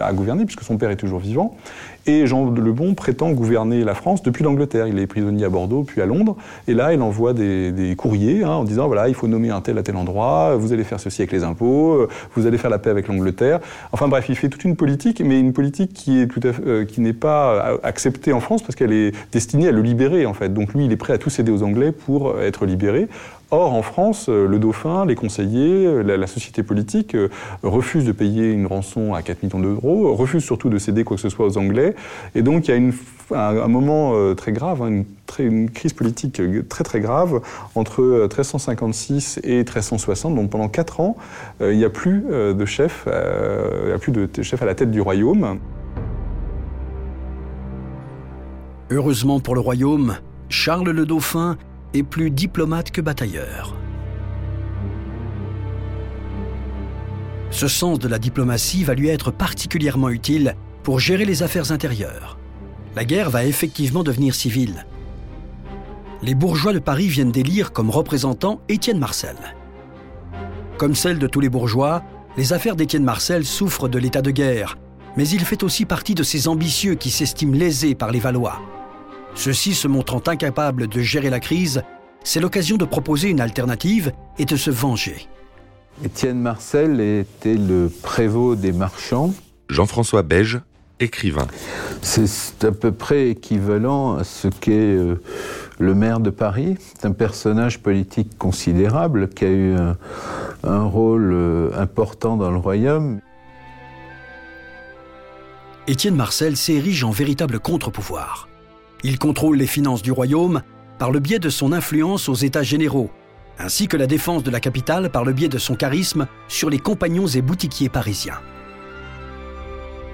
à, 0.00 0.12
gouverner 0.12 0.44
puisque 0.44 0.62
son 0.62 0.78
père 0.78 0.90
est 0.90 0.96
toujours 0.96 1.20
vivant. 1.20 1.56
Et 2.06 2.26
Jean 2.26 2.50
le 2.50 2.72
Bon 2.72 2.94
prétend 2.94 3.30
gouverner 3.30 3.84
la 3.84 3.94
France 3.94 4.22
depuis 4.22 4.42
l'Angleterre. 4.42 4.86
Il 4.86 4.98
est 4.98 5.06
prisonnier 5.06 5.44
à 5.44 5.48
Bordeaux, 5.48 5.84
puis 5.84 6.00
à 6.00 6.06
Londres. 6.06 6.36
Et 6.66 6.74
là, 6.74 6.92
il 6.92 7.00
envoie 7.00 7.32
des, 7.32 7.94
courriers 7.96 8.42
hein, 8.42 8.50
en 8.50 8.64
disant 8.64 8.86
voilà, 8.86 9.08
il 9.08 9.14
faut 9.14 9.28
nommer 9.28 9.50
un 9.50 9.60
tel 9.60 9.78
à 9.78 9.82
tel 9.82 9.96
endroit, 9.96 10.56
vous 10.56 10.72
allez 10.72 10.84
faire 10.84 10.98
ceci 10.98 11.22
avec 11.22 11.32
les 11.32 11.44
impôts, 11.44 12.08
vous 12.34 12.46
allez 12.46 12.58
faire 12.58 12.70
la 12.70 12.78
paix 12.78 12.90
avec 12.90 13.08
l'Angleterre. 13.08 13.60
Enfin 13.92 14.08
bref, 14.08 14.26
il 14.28 14.36
fait 14.36 14.48
toute 14.48 14.64
une 14.64 14.76
politique, 14.76 15.22
mais 15.24 15.38
une 15.38 15.52
politique 15.52 15.92
qui 15.92 16.20
est 16.20 16.28
euh, 16.44 16.84
qui 16.84 17.00
n'est 17.00 17.12
pas 17.12 17.78
acceptée 17.82 18.32
en 18.32 18.40
France 18.40 18.62
parce 18.62 18.74
qu'elle 18.74 18.92
est 18.92 19.12
destinée 19.30 19.68
à 19.68 19.72
le 19.72 19.82
libérer 19.82 20.26
en 20.26 20.34
fait. 20.34 20.52
Donc 20.52 20.74
lui, 20.74 20.86
il 20.86 20.92
est 20.92 20.96
prêt 20.96 21.12
à 21.12 21.18
tout 21.18 21.30
céder 21.30 21.52
aux 21.52 21.62
Anglais 21.62 21.92
pour 21.92 22.40
être 22.40 22.66
libéré. 22.66 23.08
Or, 23.54 23.74
en 23.74 23.82
France, 23.82 24.30
euh, 24.30 24.48
le 24.48 24.58
dauphin, 24.58 25.04
les 25.04 25.14
conseillers, 25.14 25.86
euh, 25.86 26.02
la, 26.02 26.26
société 26.26 26.62
politique 26.62 27.14
refusent 27.62 28.06
de 28.06 28.12
payer 28.12 28.50
une 28.50 28.64
rançon 28.64 29.12
à 29.12 29.20
4 29.20 29.42
millions 29.42 29.60
d'euros, 29.60 30.14
refusent 30.14 30.42
surtout 30.42 30.70
de 30.70 30.78
céder 30.78 31.04
quoi 31.04 31.18
que 31.18 31.20
ce 31.20 31.28
soit 31.28 31.44
aux 31.44 31.58
Anglais. 31.58 31.94
Et 32.34 32.40
donc, 32.40 32.66
il 32.66 32.70
y 32.70 32.74
a 32.74 33.38
un, 33.38 33.68
moment 33.68 34.34
très 34.34 34.52
grave, 34.52 34.80
hein, 34.80 35.04
une, 35.38 35.70
crise 35.70 35.92
politique 35.92 36.40
très 36.70 36.82
très 36.82 37.00
grave 37.00 37.42
entre 37.74 38.02
1356 38.22 39.40
et 39.44 39.56
1360. 39.56 40.34
Donc, 40.34 40.48
pendant 40.48 40.70
4 40.70 41.00
ans, 41.00 41.16
il 41.60 41.76
n'y 41.76 41.84
a 41.84 41.90
plus 41.90 42.24
de 42.30 42.64
chef, 42.64 43.06
il 43.06 43.88
n'y 43.88 43.92
a 43.92 43.98
plus 43.98 44.12
de 44.12 44.42
chef 44.42 44.62
à 44.62 44.66
la 44.66 44.74
tête 44.74 44.90
du 44.90 45.02
royaume. 45.02 45.58
Heureusement 48.90 49.40
pour 49.40 49.54
le 49.54 49.60
royaume, 49.60 50.16
Charles 50.48 50.90
le 50.90 51.04
Dauphin 51.04 51.58
est 51.94 52.02
plus 52.02 52.30
diplomate 52.30 52.90
que 52.90 53.00
batailleur. 53.00 53.76
Ce 57.50 57.68
sens 57.68 57.98
de 57.98 58.08
la 58.08 58.18
diplomatie 58.18 58.82
va 58.82 58.94
lui 58.94 59.08
être 59.08 59.30
particulièrement 59.30 60.08
utile 60.08 60.56
pour 60.82 61.00
gérer 61.00 61.24
les 61.24 61.42
affaires 61.42 61.70
intérieures. 61.70 62.38
La 62.96 63.04
guerre 63.04 63.30
va 63.30 63.44
effectivement 63.44 64.02
devenir 64.02 64.34
civile. 64.34 64.86
Les 66.22 66.34
bourgeois 66.34 66.72
de 66.72 66.78
Paris 66.78 67.08
viennent 67.08 67.32
d'élire 67.32 67.72
comme 67.72 67.90
représentant 67.90 68.60
Étienne 68.68 68.98
Marcel. 68.98 69.36
Comme 70.78 70.94
celle 70.94 71.18
de 71.18 71.26
tous 71.26 71.40
les 71.40 71.48
bourgeois, 71.48 72.02
les 72.36 72.52
affaires 72.52 72.76
d'Étienne 72.76 73.04
Marcel 73.04 73.44
souffrent 73.44 73.88
de 73.88 73.98
l'état 73.98 74.22
de 74.22 74.30
guerre, 74.30 74.78
mais 75.16 75.28
il 75.28 75.40
fait 75.40 75.62
aussi 75.62 75.84
partie 75.84 76.14
de 76.14 76.22
ces 76.22 76.48
ambitieux 76.48 76.94
qui 76.94 77.10
s'estiment 77.10 77.54
lésés 77.54 77.94
par 77.94 78.10
les 78.10 78.20
Valois. 78.20 78.60
Ceux-ci 79.34 79.74
se 79.74 79.88
montrant 79.88 80.22
incapables 80.26 80.86
de 80.88 81.00
gérer 81.00 81.30
la 81.30 81.40
crise, 81.40 81.82
c'est 82.24 82.40
l'occasion 82.40 82.76
de 82.76 82.84
proposer 82.84 83.28
une 83.28 83.40
alternative 83.40 84.12
et 84.38 84.44
de 84.44 84.56
se 84.56 84.70
venger. 84.70 85.28
Étienne 86.04 86.40
Marcel 86.40 87.00
était 87.00 87.54
le 87.54 87.90
prévôt 88.02 88.54
des 88.54 88.72
marchands. 88.72 89.34
Jean-François 89.68 90.22
Beige, 90.22 90.60
écrivain. 91.00 91.46
C'est 92.02 92.64
à 92.64 92.72
peu 92.72 92.92
près 92.92 93.30
équivalent 93.30 94.16
à 94.16 94.24
ce 94.24 94.48
qu'est 94.48 94.72
euh, 94.72 95.20
le 95.78 95.94
maire 95.94 96.20
de 96.20 96.30
Paris. 96.30 96.76
C'est 96.80 97.06
un 97.06 97.12
personnage 97.12 97.80
politique 97.80 98.36
considérable 98.38 99.28
qui 99.28 99.44
a 99.44 99.50
eu 99.50 99.74
un, 100.64 100.84
rôle 100.84 101.32
euh, 101.32 101.70
important 101.76 102.36
dans 102.36 102.50
le 102.50 102.58
royaume. 102.58 103.20
Étienne 105.88 106.14
Marcel 106.14 106.56
s'érige 106.56 107.02
en 107.04 107.10
véritable 107.10 107.58
contre-pouvoir. 107.58 108.48
Il 109.04 109.18
contrôle 109.18 109.56
les 109.56 109.66
finances 109.66 110.02
du 110.02 110.12
royaume 110.12 110.62
par 110.98 111.10
le 111.10 111.18
biais 111.18 111.40
de 111.40 111.48
son 111.48 111.72
influence 111.72 112.28
aux 112.28 112.34
États 112.34 112.62
généraux, 112.62 113.10
ainsi 113.58 113.88
que 113.88 113.96
la 113.96 114.06
défense 114.06 114.44
de 114.44 114.50
la 114.50 114.60
capitale 114.60 115.10
par 115.10 115.24
le 115.24 115.32
biais 115.32 115.48
de 115.48 115.58
son 115.58 115.74
charisme 115.74 116.26
sur 116.48 116.70
les 116.70 116.78
compagnons 116.78 117.26
et 117.26 117.42
boutiquiers 117.42 117.88
parisiens. 117.88 118.40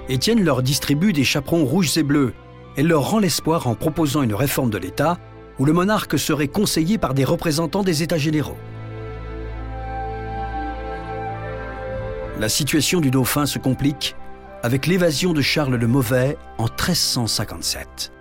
Étienne 0.07 0.43
leur 0.43 0.63
distribue 0.63 1.13
des 1.13 1.23
chaperons 1.23 1.65
rouges 1.65 1.95
et 1.97 2.03
bleus 2.03 2.33
et 2.77 2.83
leur 2.83 3.11
rend 3.11 3.19
l'espoir 3.19 3.67
en 3.67 3.75
proposant 3.75 4.23
une 4.23 4.33
réforme 4.33 4.71
de 4.71 4.79
l'État 4.79 5.19
où 5.59 5.65
le 5.65 5.73
monarque 5.73 6.17
serait 6.17 6.47
conseillé 6.47 6.97
par 6.97 7.13
des 7.13 7.25
représentants 7.25 7.83
des 7.83 8.01
États 8.01 8.17
généraux. 8.17 8.57
La 12.39 12.49
situation 12.49 13.01
du 13.01 13.11
dauphin 13.11 13.45
se 13.45 13.59
complique 13.59 14.15
avec 14.63 14.87
l'évasion 14.87 15.33
de 15.33 15.41
Charles 15.41 15.75
le 15.75 15.87
Mauvais 15.87 16.37
en 16.57 16.63
1357. 16.63 18.13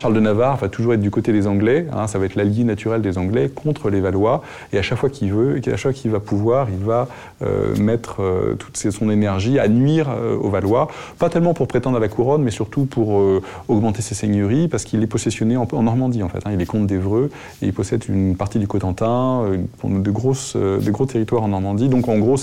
Charles 0.00 0.14
de 0.14 0.20
Navarre 0.20 0.58
va 0.58 0.68
toujours 0.68 0.94
être 0.94 1.00
du 1.00 1.10
côté 1.10 1.32
des 1.32 1.48
Anglais, 1.48 1.88
hein, 1.92 2.06
ça 2.06 2.20
va 2.20 2.26
être 2.26 2.36
l'allié 2.36 2.62
naturel 2.62 3.02
des 3.02 3.18
Anglais 3.18 3.50
contre 3.52 3.90
les 3.90 4.00
Valois, 4.00 4.42
et 4.72 4.78
à 4.78 4.82
chaque 4.82 4.98
fois 4.98 5.10
qu'il 5.10 5.32
veut, 5.32 5.56
à 5.56 5.70
chaque 5.70 5.80
fois 5.80 5.92
qu'il 5.92 6.12
va 6.12 6.20
pouvoir, 6.20 6.68
il 6.70 6.84
va 6.84 7.08
euh, 7.42 7.74
mettre 7.76 8.22
euh, 8.22 8.54
toute 8.54 8.76
son 8.76 9.10
énergie 9.10 9.58
à 9.58 9.66
nuire 9.66 10.06
euh, 10.10 10.36
aux 10.36 10.50
Valois, 10.50 10.86
pas 11.18 11.28
tellement 11.30 11.52
pour 11.52 11.66
prétendre 11.66 11.96
à 11.96 12.00
la 12.00 12.06
couronne, 12.06 12.44
mais 12.44 12.52
surtout 12.52 12.84
pour 12.84 13.20
augmenter 13.66 14.00
ses 14.00 14.14
seigneuries, 14.14 14.68
parce 14.68 14.84
qu'il 14.84 15.02
est 15.02 15.08
possessionné 15.08 15.56
en, 15.56 15.66
Normandie 15.82 16.22
en 16.22 16.28
fait, 16.28 16.42
hein. 16.44 16.50
il 16.54 16.60
est 16.60 16.66
comte 16.66 16.86
d'Evreux, 16.86 17.32
et 17.60 17.66
il 17.66 17.72
possède 17.72 18.04
une 18.08 18.36
partie 18.36 18.60
du 18.60 18.68
Cotentin, 18.68 19.46
de, 19.82 20.10
grosses, 20.12 20.56
gros 20.86 21.06
territoires 21.06 21.42
en 21.42 21.48
Normandie, 21.48 21.88
donc 21.88 22.08
en 22.08 22.18
gros 22.18 22.36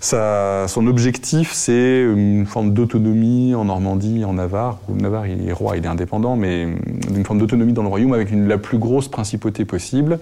son 0.00 0.86
objectif, 0.86 1.52
c'est 1.52 2.02
une 2.02 2.46
forme 2.46 2.72
d'autonomie 2.72 3.54
en 3.54 3.64
Normandie, 3.64 4.24
en 4.24 4.34
Navarre. 4.34 4.78
Navarre, 4.88 5.26
il 5.26 5.48
est 5.48 5.52
roi, 5.52 5.76
il 5.76 5.84
est 5.84 5.88
indépendant, 5.88 6.36
mais 6.36 6.45
une 6.52 7.24
forme 7.24 7.38
d'autonomie 7.38 7.72
dans 7.72 7.82
le 7.82 7.88
royaume 7.88 8.12
avec 8.12 8.30
la 8.32 8.58
plus 8.58 8.78
grosse 8.78 9.08
principauté 9.08 9.64
possible, 9.64 10.18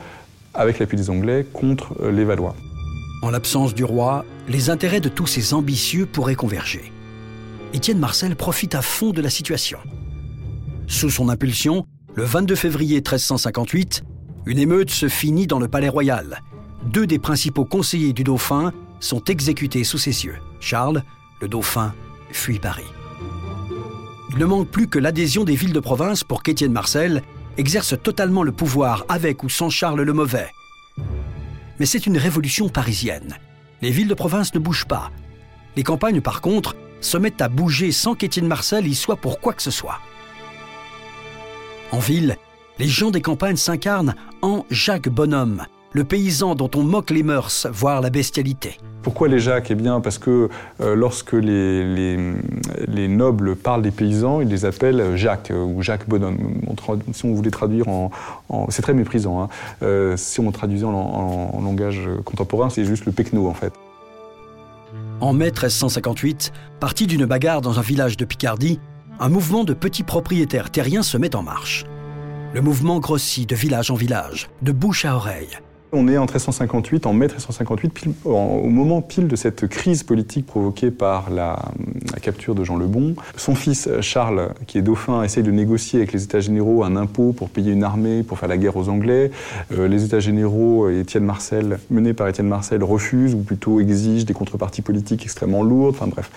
avec 0.54 0.78
l'appui 0.78 0.96
des 0.96 1.10
Anglais, 1.10 1.46
contre 1.52 1.94
euh, 2.02 2.10
les 2.10 2.24
Valois. 2.24 2.54
En 3.22 3.30
l'absence 3.30 3.74
du 3.74 3.84
roi, 3.84 4.24
les 4.48 4.70
intérêts 4.70 5.00
de 5.00 5.08
tous 5.08 5.26
ces 5.26 5.54
ambitieux 5.54 6.06
pourraient 6.06 6.34
converger. 6.34 6.92
Étienne 7.72 7.98
Marcel 7.98 8.36
profite 8.36 8.74
à 8.74 8.82
fond 8.82 9.10
de 9.10 9.20
la 9.20 9.30
situation. 9.30 9.78
Sous 10.86 11.10
son 11.10 11.28
impulsion, 11.28 11.86
le 12.14 12.24
22 12.24 12.54
février 12.54 12.96
1358, 12.96 14.04
une 14.46 14.58
émeute 14.58 14.90
se 14.90 15.08
finit 15.08 15.46
dans 15.46 15.58
le 15.58 15.68
palais 15.68 15.88
royal. 15.88 16.42
Deux 16.84 17.06
des 17.06 17.18
principaux 17.18 17.64
conseillers 17.64 18.12
du 18.12 18.24
dauphin 18.24 18.72
sont 19.00 19.24
exécutés 19.24 19.84
sous 19.84 19.98
ses 19.98 20.24
yeux. 20.24 20.36
Charles, 20.60 21.02
le 21.40 21.48
dauphin, 21.48 21.94
fuit 22.30 22.58
Paris. 22.58 22.84
Il 24.34 24.40
ne 24.40 24.46
manque 24.46 24.66
plus 24.66 24.88
que 24.88 24.98
l'adhésion 24.98 25.44
des 25.44 25.54
villes 25.54 25.72
de 25.72 25.78
province 25.78 26.24
pour 26.24 26.42
qu'Étienne 26.42 26.72
Marcel 26.72 27.22
exerce 27.56 27.94
totalement 28.02 28.42
le 28.42 28.50
pouvoir 28.50 29.04
avec 29.08 29.44
ou 29.44 29.48
sans 29.48 29.70
Charles 29.70 30.02
le 30.02 30.12
Mauvais. 30.12 30.50
mais 31.78 31.86
c'est 31.86 32.06
une 32.06 32.18
révolution 32.18 32.68
parisienne. 32.68 33.36
Les 33.80 33.92
villes 33.92 34.08
de 34.08 34.14
province 34.14 34.52
ne 34.52 34.58
bougent 34.58 34.86
pas. 34.86 35.12
Les 35.76 35.84
campagnes, 35.84 36.20
par 36.20 36.40
contre, 36.40 36.74
se 37.00 37.16
mettent 37.16 37.42
à 37.42 37.48
bouger 37.48 37.92
sans 37.92 38.16
qu'Étienne 38.16 38.48
Marcel 38.48 38.88
y 38.88 38.94
soit 38.96 39.16
pour 39.16 39.38
quoi 39.38 39.52
que 39.52 39.62
ce 39.62 39.70
soit. 39.70 40.00
En 41.92 42.00
ville, 42.00 42.36
les 42.80 42.88
gens 42.88 43.12
des 43.12 43.20
campagnes 43.20 43.56
s'incarnent 43.56 44.16
en 44.42 44.66
Jacques 44.68 45.08
Bonhomme, 45.08 45.64
le 45.92 46.02
paysan 46.02 46.56
dont 46.56 46.70
on 46.74 46.82
moque 46.82 47.10
les 47.10 47.22
mœurs, 47.22 47.68
voire 47.70 48.00
la 48.00 48.10
bestialité. 48.10 48.78
Pourquoi 49.04 49.28
les 49.28 49.38
Jacques? 49.38 49.70
Eh 49.70 49.74
bien 49.74 50.00
parce 50.00 50.16
que 50.16 50.48
euh, 50.80 50.96
lorsque 50.96 51.34
les, 51.34 51.84
les, 52.88 53.08
nobles 53.08 53.54
parlent 53.54 53.82
des 53.82 53.90
paysans, 53.90 54.40
ils 54.40 54.48
les 54.48 54.64
appellent 54.64 55.14
Jacques 55.14 55.50
euh, 55.50 55.62
ou 55.62 55.82
Jacques 55.82 56.08
Bonhomme. 56.08 56.38
si 57.12 57.26
on 57.26 57.34
voulait 57.34 57.50
traduire 57.50 57.86
en... 57.88 58.10
c'est 58.70 58.80
très 58.80 58.94
méprisant. 58.94 59.42
Hein. 59.42 59.48
Euh, 59.82 60.16
si 60.16 60.40
on 60.40 60.50
traduisait 60.50 60.86
en, 60.86 61.60
langage 61.62 62.08
contemporain, 62.24 62.70
c'est 62.70 62.86
juste 62.86 63.04
le 63.04 63.12
pecno 63.12 63.46
en 63.46 63.52
fait. 63.52 63.74
En 65.20 65.34
mai 65.34 65.46
1358, 65.46 66.52
parti 66.80 67.06
d'une 67.06 67.26
bagarre 67.26 67.60
dans 67.60 67.78
un 67.78 67.82
village 67.82 68.16
de 68.16 68.24
Picardie, 68.24 68.80
un 69.20 69.28
mouvement 69.28 69.64
de 69.64 69.74
petits 69.74 70.02
propriétaires 70.02 70.70
terriens 70.70 71.02
se 71.02 71.18
met 71.18 71.36
en 71.36 71.42
marche. 71.42 71.84
Le 72.54 72.62
mouvement 72.62 73.00
grossit 73.00 73.48
de 73.48 73.54
village 73.54 73.90
en 73.90 73.96
village, 73.96 74.48
de 74.62 74.72
bouche 74.72 75.04
à 75.04 75.14
oreille. 75.14 75.58
On 75.96 76.08
est 76.08 76.18
en 76.18 76.22
1358, 76.22 77.06
en 77.06 77.12
mai 77.12 77.26
1358, 77.26 78.24
au 78.24 78.68
moment 78.68 79.00
pile 79.00 79.28
de 79.28 79.36
cette 79.36 79.68
crise 79.68 80.02
politique 80.02 80.44
provoquée 80.44 80.90
par 80.90 81.30
la, 81.30 81.56
capture 82.20 82.54
de 82.54 82.64
Jean 82.64 82.76
le 82.76 82.86
Bon. 82.86 83.14
Son 83.36 83.54
fils 83.54 83.88
Charles, 84.00 84.50
qui 84.66 84.78
est 84.78 84.82
dauphin, 84.82 85.22
essaye 85.22 85.42
de 85.42 85.50
négocier 85.52 86.00
avec 86.00 86.12
les 86.12 86.24
États 86.24 86.40
généraux 86.40 86.82
un 86.82 86.96
impôt 86.96 87.32
pour 87.32 87.48
payer 87.48 87.72
une 87.72 87.84
armée, 87.84 88.22
pour 88.22 88.38
faire 88.38 88.48
la 88.48 88.56
guerre 88.56 88.76
aux 88.76 88.88
Anglais. 88.88 89.30
Euh, 89.72 89.86
les 89.86 90.04
États 90.04 90.20
généraux, 90.20 90.88
Étienne 90.88 91.24
Marcel, 91.24 91.78
menés 91.90 92.12
par 92.12 92.26
Étienne 92.26 92.48
Marcel, 92.48 92.82
refusent 92.82 93.34
ou 93.34 93.42
plutôt 93.42 93.78
exigent 93.78 94.24
des 94.24 94.34
contreparties 94.34 94.82
politiques 94.82 95.22
extrêmement 95.22 95.62
lourdes. 95.62 95.94
Enfin 95.94 96.08
bref, 96.08 96.30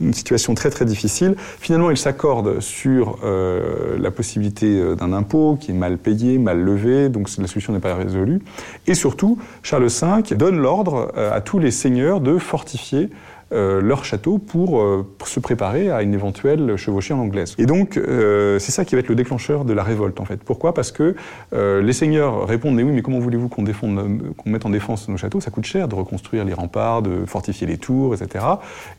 une 0.00 0.14
situation 0.14 0.54
très 0.54 0.70
très 0.70 0.86
difficile. 0.86 1.34
Finalement, 1.60 1.90
il 1.90 1.98
s'accorde 1.98 2.60
sur 2.60 3.18
euh, 3.24 3.98
la 3.98 4.10
possibilité 4.10 4.78
euh, 4.78 4.94
d'un 4.94 5.12
impôt 5.12 5.58
qui 5.60 5.72
est 5.72 5.74
mal 5.74 5.98
payé, 5.98 6.38
mal 6.38 6.60
levé, 6.60 7.08
donc 7.08 7.28
la 7.36 7.46
solution 7.46 7.72
n'est 7.72 7.80
pas 7.80 7.94
résolue. 7.94 8.40
Et 8.86 8.94
surtout, 8.94 9.38
Charles 9.62 9.88
V 9.88 10.36
donne 10.36 10.58
l'ordre 10.58 11.12
euh, 11.16 11.32
à 11.32 11.40
tous 11.40 11.58
les 11.58 11.70
seigneurs 11.70 12.20
de 12.20 12.38
fortifier 12.38 13.10
euh, 13.52 13.80
leur 13.80 14.04
château 14.04 14.38
pour, 14.38 14.80
euh, 14.80 15.06
se 15.24 15.40
préparer 15.40 15.90
à 15.90 16.02
une 16.02 16.14
éventuelle 16.14 16.76
chevauchée 16.76 17.14
en 17.14 17.18
anglaise. 17.18 17.54
Et 17.58 17.66
donc, 17.66 17.98
c'est 17.98 18.72
ça 18.72 18.84
qui 18.84 18.94
va 18.94 19.00
être 19.00 19.08
le 19.08 19.14
déclencheur 19.14 19.64
de 19.64 19.72
la 19.72 19.82
révolte, 19.82 20.20
en 20.20 20.24
fait. 20.24 20.42
Pourquoi? 20.42 20.74
Parce 20.74 20.92
que 20.92 21.14
les 21.52 21.92
seigneurs 21.92 22.46
répondent 22.46 22.74
Mais 22.74 22.82
oui, 22.82 22.92
mais 22.92 23.02
comment 23.02 23.18
voulez-vous 23.18 23.48
qu'on 23.48 23.64
qu'on 23.64 24.50
mette 24.50 24.66
en 24.66 24.70
défense 24.70 25.08
nos 25.08 25.16
châteaux? 25.16 25.40
Ça 25.40 25.50
coûte 25.50 25.64
cher 25.64 25.88
de 25.88 25.94
reconstruire 25.94 26.44
les 26.44 26.54
remparts, 26.54 27.02
de 27.02 27.26
fortifier 27.26 27.66
les 27.66 27.78
tours, 27.78 28.14
etc. 28.14 28.44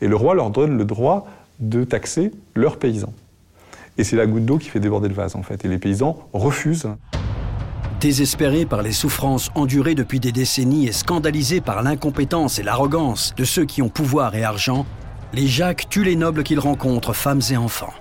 Et 0.00 0.08
le 0.08 0.16
roi 0.16 0.34
leur 0.34 0.50
donne 0.50 0.76
le 0.76 0.84
droit 0.84 1.26
de 1.58 1.84
taxer 1.84 2.32
leurs 2.54 2.76
paysans. 2.76 3.12
Et 3.98 4.04
c'est 4.04 4.16
la 4.16 4.26
goutte 4.26 4.46
d'eau 4.46 4.58
qui 4.58 4.68
fait 4.68 4.80
déborder 4.80 5.08
le 5.08 5.14
vase, 5.14 5.36
en 5.36 5.42
fait. 5.42 5.64
Et 5.64 5.68
les 5.68 5.78
paysans 5.78 6.16
refusent. 6.32 6.88
Désespérés 8.00 8.64
par 8.64 8.80
les 8.80 8.92
souffrances 8.92 9.50
endurées 9.54 9.94
depuis 9.94 10.20
des 10.20 10.32
décennies 10.32 10.86
et 10.86 10.92
scandalisés 10.92 11.60
par 11.60 11.82
l'incompétence 11.82 12.58
et 12.58 12.62
l'arrogance 12.62 13.34
de 13.36 13.44
ceux 13.44 13.66
qui 13.66 13.82
ont 13.82 13.90
pouvoir 13.90 14.34
et 14.34 14.42
argent, 14.42 14.86
les 15.34 15.46
Jacques 15.46 15.86
tuent 15.90 16.04
les 16.04 16.16
nobles 16.16 16.42
qu'ils 16.42 16.60
rencontrent, 16.60 17.12
femmes 17.12 17.42
et 17.50 17.58
enfants. 17.58 17.92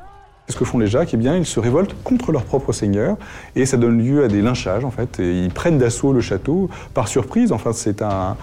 Ce 0.48 0.56
que 0.56 0.64
font 0.64 0.80
les 0.80 0.88
Jacques, 0.88 1.14
eh 1.14 1.18
bien, 1.18 1.36
ils 1.36 1.46
se 1.46 1.60
révoltent 1.60 2.02
contre 2.06 2.32
leur 2.32 2.46
propre 2.46 2.72
seigneur 2.72 3.18
et 3.58 3.66
ça 3.66 3.76
donne 3.76 4.02
lieu 4.02 4.24
à 4.24 4.30
des 4.30 4.42
lynchages 4.42 4.86
en 4.86 4.90
fait. 4.90 5.20
Et 5.20 5.44
ils 5.44 5.52
prennent 5.52 5.78
d'assaut 5.78 6.14
le 6.14 6.22
château 6.22 6.70
par 6.94 7.10
surprise. 7.10 7.52
Enfin, 7.52 7.74
c'est 7.74 8.02
un, 8.02 8.38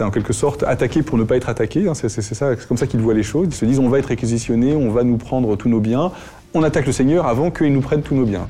en 0.00 0.10
quelque 0.10 0.32
sorte 0.32 0.62
attaquer 0.62 1.02
pour 1.02 1.18
ne 1.18 1.24
pas 1.24 1.36
être 1.36 1.50
attaqué. 1.50 1.86
Hein. 1.86 1.92
C'est, 1.92 2.08
c'est 2.08 2.66
comme 2.66 2.78
ça 2.78 2.86
qu'ils 2.86 3.00
voient 3.00 3.12
les 3.12 3.22
choses. 3.22 3.48
Ils 3.50 3.54
se 3.54 3.66
disent 3.66 3.78
on 3.78 3.90
va 3.90 3.98
être 3.98 4.06
réquisitionnés, 4.06 4.74
on 4.74 4.90
va 4.90 5.04
nous 5.04 5.18
prendre 5.18 5.54
tous 5.54 5.68
nos 5.68 5.80
biens. 5.80 6.12
On 6.54 6.62
attaque 6.62 6.86
le 6.86 6.92
seigneur 6.92 7.26
avant 7.26 7.50
qu'il 7.50 7.74
nous 7.74 7.82
prenne 7.82 8.00
tous 8.00 8.14
nos 8.14 8.24
biens. 8.24 8.48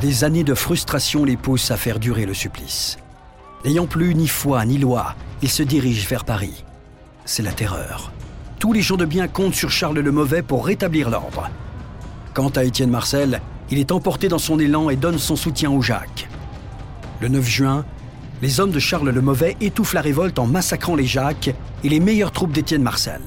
Des 0.00 0.24
années 0.24 0.42
de 0.42 0.54
frustration 0.54 1.24
les 1.24 1.36
poussent 1.36 1.70
à 1.70 1.76
faire 1.76 1.98
durer 1.98 2.24
le 2.24 2.32
supplice. 2.32 2.98
N'ayant 3.64 3.86
plus 3.86 4.14
ni 4.14 4.26
foi 4.26 4.64
ni 4.64 4.78
loi, 4.78 5.14
ils 5.42 5.50
se 5.50 5.62
dirigent 5.62 6.08
vers 6.08 6.24
Paris. 6.24 6.64
C'est 7.24 7.42
la 7.42 7.52
terreur. 7.52 8.10
Tous 8.58 8.72
les 8.72 8.80
gens 8.80 8.96
de 8.96 9.04
bien 9.04 9.28
comptent 9.28 9.54
sur 9.54 9.70
Charles 9.70 9.98
le 9.98 10.12
Mauvais 10.12 10.42
pour 10.42 10.66
rétablir 10.66 11.10
l'ordre. 11.10 11.50
Quant 12.32 12.48
à 12.48 12.64
Étienne 12.64 12.90
Marcel, 12.90 13.42
il 13.70 13.78
est 13.78 13.92
emporté 13.92 14.28
dans 14.28 14.38
son 14.38 14.58
élan 14.58 14.88
et 14.88 14.96
donne 14.96 15.18
son 15.18 15.36
soutien 15.36 15.70
aux 15.70 15.82
Jacques. 15.82 16.28
Le 17.20 17.28
9 17.28 17.46
juin, 17.46 17.84
les 18.40 18.60
hommes 18.60 18.72
de 18.72 18.80
Charles 18.80 19.10
le 19.10 19.20
Mauvais 19.20 19.56
étouffent 19.60 19.94
la 19.94 20.00
révolte 20.00 20.38
en 20.38 20.46
massacrant 20.46 20.96
les 20.96 21.06
Jacques 21.06 21.54
et 21.84 21.88
les 21.88 22.00
meilleures 22.00 22.32
troupes 22.32 22.52
d'Étienne 22.52 22.82
Marcel. 22.82 23.20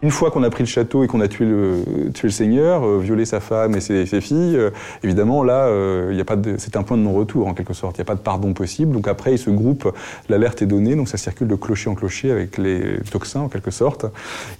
Une 0.00 0.12
fois 0.12 0.30
qu'on 0.30 0.44
a 0.44 0.50
pris 0.50 0.62
le 0.62 0.68
château 0.68 1.02
et 1.02 1.08
qu'on 1.08 1.20
a 1.20 1.26
tué 1.26 1.44
le, 1.44 1.82
tué 2.14 2.28
le 2.28 2.32
seigneur, 2.32 2.86
euh, 2.86 3.00
violé 3.00 3.24
sa 3.24 3.40
femme 3.40 3.74
et 3.74 3.80
ses, 3.80 4.06
filles, 4.20 4.56
euh, 4.56 4.70
évidemment 5.02 5.42
là, 5.42 5.66
euh, 5.66 6.22
c'est 6.58 6.76
un 6.76 6.84
point 6.84 6.96
de 6.96 7.02
non-retour 7.02 7.48
en 7.48 7.54
quelque 7.54 7.74
sorte. 7.74 7.96
Il 7.96 8.00
n'y 8.00 8.02
a 8.02 8.04
pas 8.04 8.14
de 8.14 8.20
pardon 8.20 8.52
possible. 8.52 8.92
Donc 8.92 9.08
après, 9.08 9.32
ils 9.32 9.38
se 9.38 9.50
groupent, 9.50 9.92
l'alerte 10.28 10.62
est 10.62 10.66
donnée, 10.66 10.94
donc 10.94 11.08
ça 11.08 11.16
circule 11.16 11.48
de 11.48 11.56
clocher 11.56 11.90
en 11.90 11.96
clocher 11.96 12.30
avec 12.30 12.58
les 12.58 13.00
toxins 13.10 13.40
en 13.40 13.48
quelque 13.48 13.72
sorte. 13.72 14.06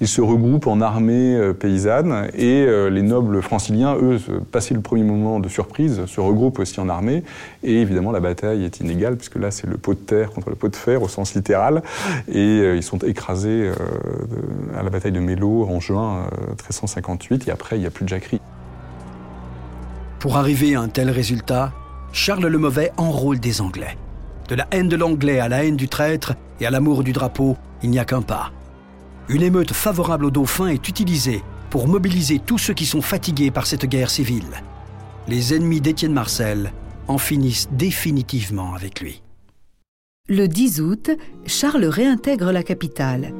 Ils 0.00 0.08
se 0.08 0.20
regroupent 0.20 0.66
en 0.66 0.80
armée 0.80 1.38
paysanne 1.60 2.28
et 2.36 2.66
les 2.90 3.02
nobles 3.02 3.40
franciliens, 3.40 3.96
eux, 4.00 4.18
passé 4.50 4.74
le 4.74 4.80
premier 4.80 5.04
moment 5.04 5.38
de 5.38 5.48
surprise, 5.48 6.04
se 6.06 6.20
regroupent 6.20 6.58
aussi 6.58 6.80
en 6.80 6.88
armée. 6.88 7.22
Et 7.62 7.80
évidemment, 7.80 8.10
la 8.10 8.20
bataille 8.20 8.64
est 8.64 8.80
inégale 8.80 9.16
puisque 9.16 9.36
là, 9.36 9.50
c'est 9.50 9.68
le 9.68 9.76
pot 9.76 9.94
de 9.94 10.00
terre 10.00 10.30
contre 10.30 10.50
le 10.50 10.56
pot 10.56 10.68
de 10.68 10.76
fer 10.76 11.02
au 11.02 11.08
sens 11.08 11.34
littéral. 11.34 11.82
Et 12.32 12.74
ils 12.74 12.82
sont 12.82 12.98
écrasés 12.98 13.70
à 14.76 14.82
la 14.82 14.90
bataille 14.90 15.12
de 15.12 15.20
Mélo 15.28 15.68
en 15.68 15.78
juin 15.78 16.30
1358, 16.48 17.42
euh, 17.42 17.50
et 17.50 17.52
après, 17.52 17.76
il 17.76 17.80
n'y 17.80 17.86
a 17.86 17.90
plus 17.90 18.04
de 18.04 18.08
jacquerie. 18.08 18.40
Pour 20.18 20.38
arriver 20.38 20.74
à 20.74 20.80
un 20.80 20.88
tel 20.88 21.10
résultat, 21.10 21.72
Charles 22.12 22.46
le 22.46 22.58
Mauvais 22.58 22.92
enrôle 22.96 23.38
des 23.38 23.60
Anglais. 23.60 23.98
De 24.48 24.54
la 24.54 24.66
haine 24.70 24.88
de 24.88 24.96
l'Anglais 24.96 25.38
à 25.38 25.48
la 25.48 25.64
haine 25.64 25.76
du 25.76 25.88
traître 25.88 26.34
et 26.60 26.66
à 26.66 26.70
l'amour 26.70 27.04
du 27.04 27.12
drapeau, 27.12 27.58
il 27.82 27.90
n'y 27.90 27.98
a 27.98 28.06
qu'un 28.06 28.22
pas. 28.22 28.50
Une 29.28 29.42
émeute 29.42 29.74
favorable 29.74 30.24
au 30.24 30.30
dauphin 30.30 30.68
est 30.68 30.88
utilisée 30.88 31.42
pour 31.68 31.86
mobiliser 31.86 32.38
tous 32.38 32.56
ceux 32.56 32.72
qui 32.72 32.86
sont 32.86 33.02
fatigués 33.02 33.50
par 33.50 33.66
cette 33.66 33.84
guerre 33.84 34.08
civile. 34.08 34.62
Les 35.28 35.54
ennemis 35.54 35.82
d'Étienne 35.82 36.14
Marcel 36.14 36.72
en 37.06 37.18
finissent 37.18 37.68
définitivement 37.72 38.74
avec 38.74 39.00
lui. 39.00 39.22
Le 40.28 40.48
10 40.48 40.80
août, 40.80 41.10
Charles 41.46 41.84
réintègre 41.84 42.50
la 42.50 42.62
capitale. 42.62 43.34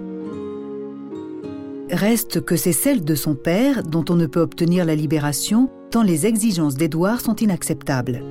Reste 1.90 2.44
que 2.44 2.56
c'est 2.56 2.72
celle 2.72 3.04
de 3.04 3.14
son 3.14 3.34
père 3.34 3.82
dont 3.82 4.04
on 4.10 4.14
ne 4.14 4.26
peut 4.26 4.40
obtenir 4.40 4.84
la 4.84 4.94
libération 4.94 5.70
tant 5.90 6.02
les 6.02 6.26
exigences 6.26 6.74
d'Édouard 6.74 7.20
sont 7.20 7.36
inacceptables. 7.36 8.22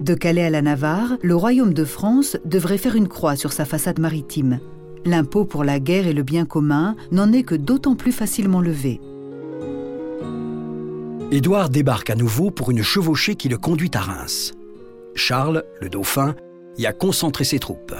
De 0.00 0.14
Calais 0.14 0.44
à 0.44 0.50
la 0.50 0.62
Navarre, 0.62 1.18
le 1.22 1.36
royaume 1.36 1.74
de 1.74 1.84
France 1.84 2.38
devrait 2.46 2.78
faire 2.78 2.96
une 2.96 3.08
croix 3.08 3.36
sur 3.36 3.52
sa 3.52 3.66
façade 3.66 3.98
maritime. 3.98 4.60
L'impôt 5.04 5.44
pour 5.44 5.64
la 5.64 5.78
guerre 5.80 6.06
et 6.06 6.14
le 6.14 6.22
bien 6.22 6.46
commun 6.46 6.96
n'en 7.12 7.32
est 7.32 7.42
que 7.42 7.54
d'autant 7.54 7.96
plus 7.96 8.12
facilement 8.12 8.60
levé. 8.60 9.00
Édouard 11.30 11.68
débarque 11.68 12.08
à 12.08 12.14
nouveau 12.14 12.50
pour 12.50 12.70
une 12.70 12.82
chevauchée 12.82 13.34
qui 13.34 13.50
le 13.50 13.58
conduit 13.58 13.90
à 13.92 14.00
Reims. 14.00 14.54
Charles, 15.14 15.64
le 15.82 15.90
dauphin, 15.90 16.34
y 16.78 16.86
a 16.86 16.92
concentré 16.94 17.44
ses 17.44 17.58
troupes. 17.58 17.94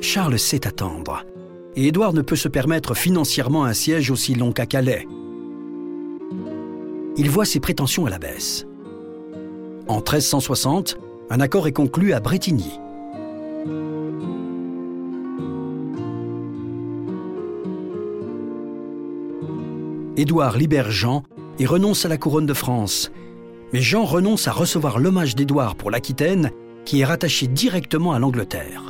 Charles 0.00 0.38
sait 0.38 0.66
attendre 0.66 1.26
et 1.76 1.88
Édouard 1.88 2.12
ne 2.12 2.22
peut 2.22 2.36
se 2.36 2.48
permettre 2.48 2.94
financièrement 2.94 3.64
un 3.64 3.72
siège 3.72 4.10
aussi 4.10 4.34
long 4.34 4.52
qu'à 4.52 4.66
Calais. 4.66 5.06
Il 7.16 7.30
voit 7.30 7.44
ses 7.44 7.60
prétentions 7.60 8.06
à 8.06 8.10
la 8.10 8.18
baisse. 8.18 8.66
En 9.88 9.96
1360, 9.96 10.98
un 11.30 11.40
accord 11.40 11.66
est 11.66 11.72
conclu 11.72 12.12
à 12.12 12.20
Bretigny. 12.20 12.78
Édouard 20.16 20.56
libère 20.56 20.90
Jean 20.90 21.22
et 21.58 21.66
renonce 21.66 22.04
à 22.04 22.08
la 22.08 22.18
couronne 22.18 22.46
de 22.46 22.54
France. 22.54 23.10
Mais 23.72 23.80
Jean 23.80 24.04
renonce 24.04 24.46
à 24.46 24.52
recevoir 24.52 24.98
l'hommage 24.98 25.34
d'Édouard 25.34 25.74
pour 25.74 25.90
l'Aquitaine, 25.90 26.50
qui 26.84 27.00
est 27.00 27.04
rattaché 27.04 27.46
directement 27.46 28.12
à 28.12 28.18
l'Angleterre. 28.18 28.81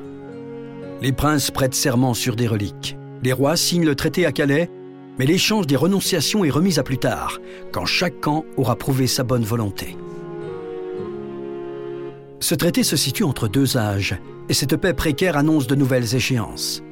Les 1.02 1.10
princes 1.10 1.50
prêtent 1.50 1.74
serment 1.74 2.14
sur 2.14 2.36
des 2.36 2.46
reliques. 2.46 2.96
Les 3.24 3.32
rois 3.32 3.56
signent 3.56 3.84
le 3.84 3.96
traité 3.96 4.24
à 4.24 4.30
Calais, 4.30 4.70
mais 5.18 5.26
l'échange 5.26 5.66
des 5.66 5.74
renonciations 5.74 6.44
est 6.44 6.50
remis 6.50 6.78
à 6.78 6.84
plus 6.84 6.98
tard, 6.98 7.40
quand 7.72 7.86
chaque 7.86 8.20
camp 8.20 8.44
aura 8.56 8.76
prouvé 8.76 9.08
sa 9.08 9.24
bonne 9.24 9.42
volonté. 9.42 9.96
Ce 12.38 12.54
traité 12.54 12.84
se 12.84 12.94
situe 12.94 13.24
entre 13.24 13.48
deux 13.48 13.76
âges, 13.76 14.16
et 14.48 14.54
cette 14.54 14.76
paix 14.76 14.94
précaire 14.94 15.36
annonce 15.36 15.66
de 15.66 15.74
nouvelles 15.74 16.14
échéances. 16.14 16.84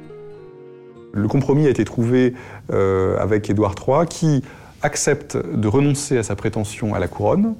Le 1.13 1.29
compromis 1.29 1.67
a 1.67 1.69
été 1.69 1.85
trouvé 1.85 2.33
euh, 2.73 3.17
avec 3.17 3.49
Édouard 3.49 3.75
III, 3.75 4.07
qui 4.09 4.43
accepte 4.81 5.37
de 5.37 5.67
renoncer 5.69 6.17
à 6.17 6.23
sa 6.23 6.35
prétention 6.35 6.93
à 6.93 6.99
la 6.99 7.07
couronne, 7.07 7.55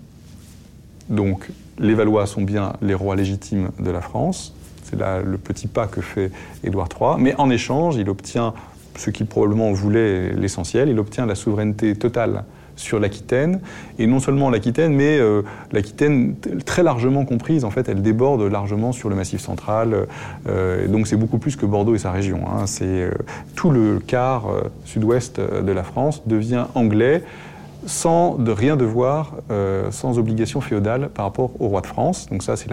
donc 1.07 1.49
les 1.79 1.93
Valois 1.93 2.25
sont 2.25 2.41
bien 2.41 2.73
les 2.81 2.93
rois 2.93 3.15
légitimes 3.15 3.69
de 3.79 3.89
la 3.89 4.01
France. 4.01 4.53
C'est 4.91 4.99
là 4.99 5.21
le 5.21 5.37
petit 5.37 5.67
pas 5.67 5.87
que 5.87 6.01
fait 6.01 6.31
Édouard 6.63 6.89
III. 6.99 7.15
Mais 7.17 7.33
en 7.37 7.49
échange, 7.49 7.95
il 7.95 8.09
obtient 8.09 8.53
ce 8.97 9.09
qu'il 9.09 9.25
probablement 9.25 9.71
voulait 9.71 10.31
l'essentiel, 10.33 10.89
il 10.89 10.99
obtient 10.99 11.25
la 11.25 11.35
souveraineté 11.35 11.95
totale 11.95 12.43
sur 12.75 12.99
l'Aquitaine, 12.99 13.61
et 13.99 14.07
non 14.07 14.19
seulement 14.19 14.49
l'Aquitaine, 14.49 14.93
mais 14.93 15.17
euh, 15.17 15.43
l'Aquitaine 15.71 16.35
très 16.65 16.83
largement 16.83 17.25
comprise, 17.25 17.63
en 17.63 17.71
fait, 17.71 17.87
elle 17.87 18.01
déborde 18.01 18.41
largement 18.41 18.91
sur 18.91 19.09
le 19.09 19.15
Massif 19.15 19.39
central, 19.39 20.07
euh, 20.47 20.87
donc 20.87 21.07
c'est 21.07 21.15
beaucoup 21.15 21.37
plus 21.37 21.55
que 21.55 21.65
Bordeaux 21.65 21.95
et 21.95 21.99
sa 21.99 22.11
région. 22.11 22.41
Hein. 22.47 22.65
C'est 22.65 22.85
euh, 22.85 23.11
tout 23.55 23.69
le 23.69 23.99
quart 23.99 24.45
sud-ouest 24.85 25.39
de 25.39 25.71
la 25.71 25.83
France 25.83 26.23
devient 26.25 26.65
anglais 26.75 27.23
sans 27.85 28.35
de 28.35 28.51
rien 28.51 28.75
devoir, 28.75 29.33
sans 29.89 30.19
obligation 30.19 30.61
féodale 30.61 31.09
par 31.09 31.25
rapport 31.25 31.51
au 31.59 31.67
roi 31.67 31.81
de 31.81 31.87
France. 31.87 32.27
Donc 32.29 32.43
ça, 32.43 32.55
c'est 32.55 32.69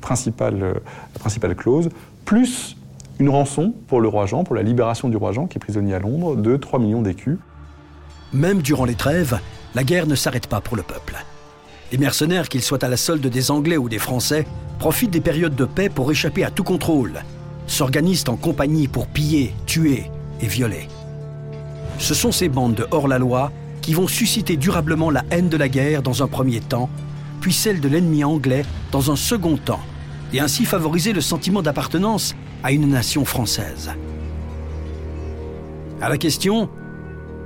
principal, 0.00 0.58
la 0.58 1.18
principale 1.18 1.54
clause. 1.54 1.88
Plus 2.24 2.76
une 3.18 3.28
rançon 3.28 3.72
pour 3.86 4.00
le 4.00 4.08
roi 4.08 4.26
Jean, 4.26 4.44
pour 4.44 4.56
la 4.56 4.62
libération 4.62 5.08
du 5.08 5.16
roi 5.16 5.32
Jean, 5.32 5.46
qui 5.46 5.58
est 5.58 5.60
prisonnier 5.60 5.94
à 5.94 5.98
Londres, 5.98 6.36
de 6.36 6.56
3 6.56 6.78
millions 6.80 7.02
d'écus. 7.02 7.38
Même 8.32 8.60
durant 8.60 8.84
les 8.84 8.96
trêves, 8.96 9.38
la 9.74 9.84
guerre 9.84 10.06
ne 10.06 10.14
s'arrête 10.14 10.48
pas 10.48 10.60
pour 10.60 10.76
le 10.76 10.82
peuple. 10.82 11.16
Les 11.92 11.98
mercenaires, 11.98 12.48
qu'ils 12.48 12.62
soient 12.62 12.84
à 12.84 12.88
la 12.88 12.96
solde 12.96 13.24
des 13.24 13.50
Anglais 13.50 13.76
ou 13.76 13.88
des 13.88 14.00
Français, 14.00 14.46
profitent 14.80 15.12
des 15.12 15.20
périodes 15.20 15.54
de 15.54 15.64
paix 15.64 15.88
pour 15.88 16.10
échapper 16.10 16.42
à 16.42 16.50
tout 16.50 16.64
contrôle, 16.64 17.22
s'organisent 17.66 18.24
en 18.28 18.36
compagnie 18.36 18.88
pour 18.88 19.06
piller, 19.06 19.54
tuer 19.66 20.10
et 20.40 20.46
violer. 20.46 20.88
Ce 21.98 22.14
sont 22.14 22.32
ces 22.32 22.48
bandes 22.48 22.74
de 22.74 22.86
hors-la-loi 22.90 23.52
qui 23.84 23.92
vont 23.92 24.08
susciter 24.08 24.56
durablement 24.56 25.10
la 25.10 25.24
haine 25.30 25.50
de 25.50 25.58
la 25.58 25.68
guerre 25.68 26.00
dans 26.00 26.22
un 26.22 26.26
premier 26.26 26.60
temps, 26.60 26.88
puis 27.42 27.52
celle 27.52 27.80
de 27.80 27.88
l'ennemi 27.88 28.24
anglais 28.24 28.64
dans 28.90 29.10
un 29.10 29.16
second 29.16 29.58
temps, 29.58 29.82
et 30.32 30.40
ainsi 30.40 30.64
favoriser 30.64 31.12
le 31.12 31.20
sentiment 31.20 31.60
d'appartenance 31.60 32.34
à 32.62 32.72
une 32.72 32.88
nation 32.88 33.26
française. 33.26 33.90
À 36.00 36.08
la 36.08 36.16
question 36.16 36.70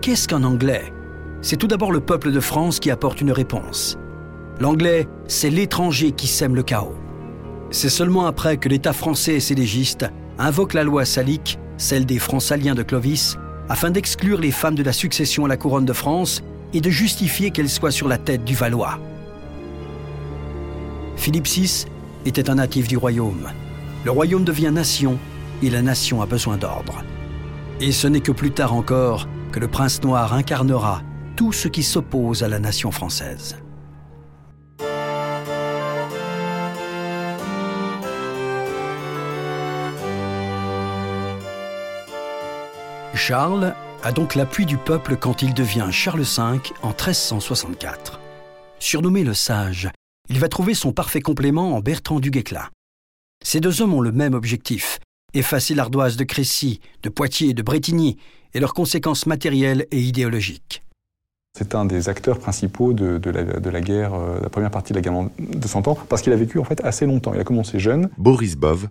Qu'est-ce 0.01 0.29
qu'un 0.29 0.45
Anglais? 0.45 0.93
C'est 1.43 1.57
tout 1.57 1.67
d'abord 1.67 1.91
le 1.91 1.99
peuple 1.99 2.31
de 2.31 2.39
France 2.39 2.79
qui 2.79 2.93
apporte 2.93 3.21
une 3.21 3.33
réponse. 3.33 3.99
L'Anglais, 4.61 5.09
c'est 5.27 5.51
l'étranger 5.51 6.13
qui 6.13 6.29
sème 6.29 6.55
le 6.55 6.63
chaos. 6.63 6.95
C'est 7.73 7.89
seulement 7.89 8.27
après 8.27 8.59
que 8.59 8.69
l'État 8.69 8.93
français 8.93 9.35
et 9.35 9.41
ses 9.41 9.57
légistes 9.57 10.07
invoquent 10.39 10.75
la 10.75 10.85
loi 10.85 11.05
salique, 11.05 11.59
celle 11.79 12.07
des 12.07 12.21
Francaliens 12.21 12.77
de 12.77 12.85
Clovis, 12.85 13.37
afin 13.69 13.91
d'exclure 13.91 14.41
les 14.41 14.51
femmes 14.51 14.75
de 14.75 14.83
la 14.83 14.93
succession 14.93 15.45
à 15.45 15.49
la 15.49 15.57
couronne 15.57 15.85
de 15.85 15.93
France 15.93 16.43
et 16.73 16.81
de 16.81 16.91
justifier 16.91 17.51
qu'elles 17.51 17.69
soient 17.69 17.91
sur 17.91 18.09
la 18.09 18.19
tête 18.19 18.45
du 18.45 18.55
Valois. 18.55 18.99
Philippe 21.17 21.47
VI 21.47 21.87
était 22.25 22.51
un 22.51 22.57
natif 22.57 22.89
du 22.89 22.97
royaume. 22.97 23.49
Le 24.05 24.11
royaume 24.11 24.45
devient 24.45 24.71
nation 24.73 25.19
et 25.63 25.71
la 25.71 25.83
nation 25.83 26.23
a 26.23 26.27
besoin 26.27 26.57
d'ordre. 26.57 27.03
Et 27.81 27.93
ce 27.93 28.07
n'est 28.07 28.21
que 28.21 28.33
plus 28.33 28.51
tard 28.51 28.75
encore 28.75 29.29
que 29.53 29.61
le 29.61 29.69
prince 29.69 30.03
noir 30.03 30.35
incarnera 30.35 31.03
tout 31.37 31.53
ce 31.53 31.69
qui 31.69 31.83
s'oppose 31.83 32.43
à 32.43 32.49
la 32.49 32.59
nation 32.59 32.91
française. 32.91 33.57
Charles 43.29 43.75
a 44.05 44.11
donc 44.11 44.35
l'appui 44.35 44.65
du 44.65 44.79
peuple 44.79 45.19
quand 45.19 45.43
il 45.43 45.53
devient 45.53 45.89
Charles 45.91 46.23
V 46.23 46.61
en 46.81 46.89
1364. 46.89 48.21
Surnommé 48.79 49.23
le 49.23 49.35
Sage, 49.35 49.91
il 50.31 50.41
va 50.41 50.49
trouver 50.49 50.73
son 50.73 50.93
parfait 50.93 51.21
complément 51.21 51.77
en 51.77 51.81
Bertrand 51.81 52.21
du 52.21 52.31
Guesclin. 52.31 52.71
Ces 53.45 53.61
deux 53.61 53.83
hommes 53.83 53.93
ont 53.93 54.01
le 54.01 54.13
même 54.13 54.33
objectif, 54.33 54.99
effacer 55.35 55.75
l'ardoise 55.75 56.17
de 56.17 56.25
Crécy, 56.25 56.81
de 57.03 57.11
Poitiers 57.11 57.51
et 57.51 57.53
de 57.53 57.61
Bretigny 57.61 58.17
et 58.55 58.61
leurs 58.61 58.73
conséquences 58.73 59.27
matérielles 59.27 59.87
et 59.91 60.01
idéologiques. 60.01 60.83
C'est 61.55 61.75
un 61.75 61.85
des 61.85 62.09
acteurs 62.09 62.39
principaux 62.39 62.95
de, 62.95 63.21
la, 63.29 63.81
guerre, 63.83 64.15
euh, 64.15 64.41
la 64.41 64.49
première 64.49 64.71
partie 64.71 64.95
de 64.95 64.99
la 65.01 65.03
guerre 65.03 65.29
de 65.39 65.69
100 65.69 65.87
ans, 65.87 65.99
parce 66.09 66.23
qu'il 66.23 66.33
a 66.33 66.37
vécu 66.37 66.59
en 66.61 66.65
fait 66.65 66.83
assez 66.83 67.05
longtemps. 67.05 67.35
Il 67.35 67.41
a 67.41 67.45
commencé 67.45 67.79
jeune. 67.79 68.09
Boris 68.17 68.57
Bov, 68.57 68.89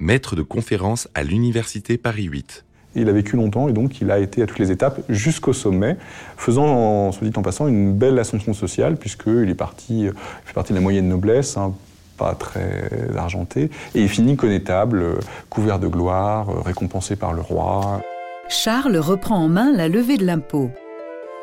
maître 0.00 0.34
de 0.34 0.42
conférence 0.42 1.06
à 1.14 1.22
l'université 1.22 1.98
Paris 1.98 2.24
8. 2.24 2.65
Il 2.96 3.08
a 3.08 3.12
vécu 3.12 3.36
longtemps 3.36 3.68
et 3.68 3.72
donc 3.72 4.00
il 4.00 4.10
a 4.10 4.18
été 4.18 4.42
à 4.42 4.46
toutes 4.46 4.58
les 4.58 4.70
étapes 4.70 5.00
jusqu'au 5.08 5.52
sommet, 5.52 5.96
faisant, 6.36 7.12
se 7.12 7.24
dit 7.24 7.30
en 7.36 7.42
passant, 7.42 7.68
une 7.68 7.92
belle 7.92 8.18
ascension 8.18 8.54
sociale, 8.54 8.96
puisqu'il 8.96 9.48
est 9.50 9.54
parti, 9.54 10.08
fait 10.44 10.54
partie 10.54 10.72
de 10.72 10.78
la 10.78 10.82
moyenne 10.82 11.08
noblesse, 11.08 11.56
hein, 11.56 11.74
pas 12.16 12.34
très 12.34 12.90
argenté, 13.16 13.70
et 13.94 14.00
il 14.00 14.08
finit 14.08 14.36
connétable, 14.36 15.04
couvert 15.50 15.78
de 15.78 15.88
gloire, 15.88 16.64
récompensé 16.64 17.16
par 17.16 17.34
le 17.34 17.42
roi. 17.42 18.00
Charles 18.48 18.96
reprend 18.96 19.36
en 19.36 19.48
main 19.48 19.72
la 19.72 19.88
levée 19.88 20.16
de 20.16 20.24
l'impôt. 20.24 20.70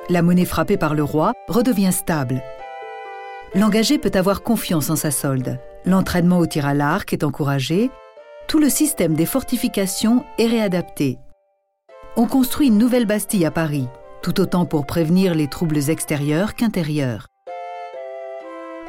La 0.09 0.21
monnaie 0.21 0.45
frappée 0.45 0.77
par 0.77 0.95
le 0.95 1.03
roi 1.03 1.33
redevient 1.47 1.93
stable. 1.93 2.41
L'engagé 3.55 3.99
peut 3.99 4.11
avoir 4.15 4.41
confiance 4.41 4.89
en 4.89 4.95
sa 4.95 5.11
solde. 5.11 5.59
L'entraînement 5.85 6.39
au 6.39 6.47
tir 6.47 6.65
à 6.65 6.73
l'arc 6.73 7.13
est 7.13 7.23
encouragé. 7.23 7.91
Tout 8.47 8.59
le 8.59 8.69
système 8.69 9.13
des 9.13 9.25
fortifications 9.25 10.23
est 10.39 10.47
réadapté. 10.47 11.19
On 12.15 12.28
construit 12.28 12.67
une 12.67 12.78
nouvelle 12.78 13.06
Bastille 13.06 13.45
à 13.45 13.52
Paris, 13.52 13.88
tout 14.21 14.39
autant 14.39 14.65
pour 14.65 14.86
prévenir 14.86 15.36
les 15.36 15.47
troubles 15.47 15.89
extérieurs 15.89 16.56
qu'intérieurs. 16.56 17.28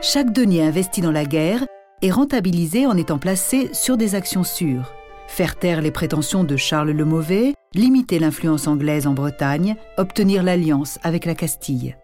Chaque 0.03 0.33
denier 0.33 0.63
investi 0.63 1.01
dans 1.01 1.13
la 1.13 1.25
guerre 1.25 1.65
est 2.03 2.11
rentabilisé 2.11 2.87
en 2.87 2.97
étant 2.97 3.19
placé 3.19 3.71
sur 3.73 3.97
des 3.97 4.15
actions 4.15 4.45
sûres 4.45 4.93
faire 5.35 5.57
taire 5.57 5.81
les 5.81 5.91
prétentions 5.91 6.45
de 6.45 6.57
Charles 6.57 6.91
le 6.91 7.05
Mauvais, 7.05 7.55
limiter 7.75 8.19
l'influence 8.19 8.67
anglaise 8.67 9.07
en 9.07 9.15
Bretagne, 9.15 9.77
obtenir 9.97 10.43
l'alliance 10.43 10.99
avec 11.03 11.25
la 11.25 11.35
Castille. 11.35 11.97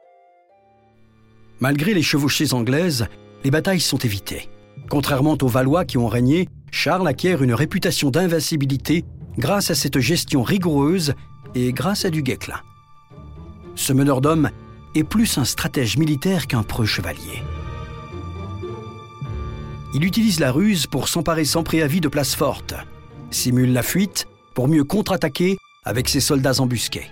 Malgré 1.60 1.94
les 1.94 2.02
chevauchées 2.02 2.52
anglaises, 2.52 3.06
les 3.44 3.50
batailles 3.50 3.80
sont 3.80 3.98
évitées. 3.98 4.48
Contrairement 4.88 5.36
aux 5.40 5.48
Valois 5.48 5.84
qui 5.84 5.98
ont 5.98 6.08
régné, 6.08 6.48
Charles 6.72 7.06
acquiert 7.06 7.42
une 7.42 7.54
réputation 7.54 8.10
d'invincibilité 8.10 9.04
grâce 9.38 9.70
à 9.70 9.74
cette 9.74 9.98
gestion 10.00 10.42
rigoureuse 10.42 11.14
et 11.54 11.72
grâce 11.72 12.04
à 12.04 12.10
du 12.10 12.22
Guesclin. 12.22 12.60
Ce 13.74 13.92
meneur 13.92 14.20
d'hommes 14.20 14.50
est 14.94 15.04
plus 15.04 15.38
un 15.38 15.44
stratège 15.44 15.96
militaire 15.96 16.46
qu'un 16.46 16.62
preux 16.62 16.86
chevalier. 16.86 17.42
Il 19.94 20.04
utilise 20.04 20.38
la 20.38 20.52
ruse 20.52 20.86
pour 20.86 21.08
s'emparer 21.08 21.44
sans 21.44 21.62
préavis 21.62 22.00
de 22.00 22.08
places 22.08 22.34
fortes, 22.34 22.74
simule 23.30 23.72
la 23.72 23.82
fuite 23.82 24.28
pour 24.54 24.68
mieux 24.68 24.84
contre-attaquer 24.84 25.58
avec 25.84 26.08
ses 26.08 26.20
soldats 26.20 26.60
embusqués. 26.60 27.10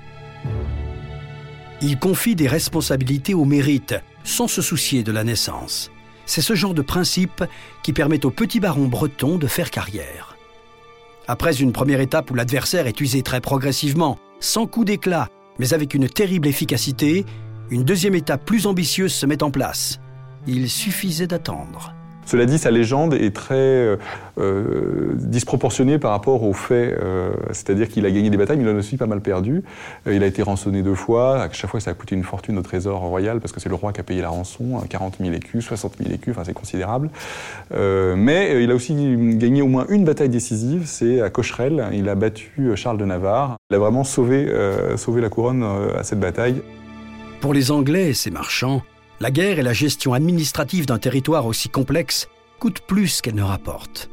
Il 1.81 1.99
confie 1.99 2.35
des 2.35 2.49
responsabilités 2.49 3.35
au 3.35 3.45
mérite 3.45 3.95
sans 4.25 4.49
se 4.49 4.63
soucier 4.63 5.03
de 5.03 5.13
la 5.13 5.25
naissance. 5.25 5.91
C'est 6.27 6.43
ce 6.43 6.55
genre 6.55 6.75
de 6.75 6.83
principe 6.83 7.45
qui 7.83 7.93
permet 7.93 8.27
au 8.27 8.31
petit 8.31 8.61
baron 8.61 8.87
breton 8.87 9.39
de 9.39 9.47
faire 9.47 9.71
carrière. 9.71 10.28
Après 11.31 11.61
une 11.61 11.73
première 11.73 12.01
étape 12.01 12.31
où 12.31 12.35
l'adversaire 12.35 12.87
est 12.87 13.03
usé 13.03 13.23
très 13.23 13.43
progressivement, 13.43 14.19
sans 14.41 14.67
coup 14.67 14.87
d'éclat, 14.87 15.29
mais 15.59 15.75
avec 15.75 15.93
une 15.93 16.09
terrible 16.09 16.49
efficacité, 16.49 17.27
une 17.71 17.85
deuxième 17.85 18.15
étape 18.15 18.47
plus 18.47 18.67
ambitieuse 18.67 19.13
se 19.13 19.27
met 19.27 19.43
en 19.43 19.51
place. 19.51 20.01
Il 20.47 20.71
suffisait 20.71 21.27
d'attendre. 21.27 21.93
Cela 22.29 22.45
dit, 22.45 22.59
sa 22.59 22.71
légende 22.71 23.15
est 23.15 23.35
très 23.35 23.55
euh, 23.55 23.97
euh, 24.39 25.13
disproportionnée 25.15 25.99
par 25.99 26.11
rapport 26.11 26.43
aux 26.43 26.53
faits. 26.53 26.99
Euh, 27.01 27.31
c'est-à-dire 27.53 27.89
qu'il 27.89 28.05
a 28.05 28.11
gagné 28.11 28.29
des 28.29 28.37
batailles, 28.37 28.59
mais 28.59 28.65
il 28.65 28.69
en 28.69 28.75
a 28.75 28.81
aussi 28.81 28.99
pas 28.99 29.07
mal 29.07 29.23
perdu. 29.23 29.63
il 30.07 30.23
a 30.23 30.27
été 30.27 30.43
rançonné 30.43 30.83
deux 30.83 30.95
fois. 30.95 31.41
À 31.41 31.51
chaque 31.51 31.71
fois, 31.71 31.81
ça 31.81 31.93
a 31.93 31.95
coûté 31.95 32.15
une 32.15 32.25
fortune 32.25 32.59
au 32.59 32.63
trésor 32.63 33.01
royal 33.01 33.41
parce 33.41 33.53
que 33.53 33.61
c'est 33.61 33.71
le 33.71 33.77
roi 33.77 33.95
qui 33.95 34.01
a 34.01 34.03
payé 34.03 34.21
la 34.21 34.29
rançon 34.29 34.79
40 34.87 35.17
000 35.21 35.33
écus, 35.33 35.65
60 35.65 35.95
000 36.03 36.13
écus, 36.13 36.35
enfin 36.35 36.45
c'est 36.45 36.53
considérable. 36.53 37.09
mais 37.71 38.63
il 38.63 38.71
a 38.71 38.75
aussi 38.75 38.95
gagné 39.37 39.63
au 39.63 39.67
moins 39.67 39.87
une 39.89 40.05
bataille 40.05 40.29
décisive, 40.29 40.83
c'est 40.85 41.23
à 41.23 41.31
Cocherel. 41.31 41.87
Il 41.95 42.11
a 42.11 42.15
battu 42.15 42.73
Charles 42.77 42.99
de 42.99 43.07
Navarre. 43.07 43.57
Il 43.71 43.77
a 43.77 43.79
vraiment 43.79 44.05
sauvé, 44.05 44.53
sauvé 44.97 45.23
la 45.23 45.31
couronne 45.31 45.65
à 45.97 46.03
cette 46.03 46.21
bataille. 46.21 46.61
Pour 47.41 47.55
les 47.55 47.71
Anglais 47.71 48.11
et 48.11 48.15
ses 48.15 48.31
marchands, 48.31 48.83
la 49.21 49.31
guerre 49.31 49.59
et 49.59 49.63
la 49.63 49.73
gestion 49.73 50.13
administrative 50.13 50.87
d'un 50.87 50.99
territoire 50.99 51.47
aussi 51.47 51.69
complexe 51.69 52.29
coûtent 52.59 52.81
plus 52.81 53.21
qu'elle 53.21 53.35
ne 53.35 53.43
rapporte. 53.43 54.11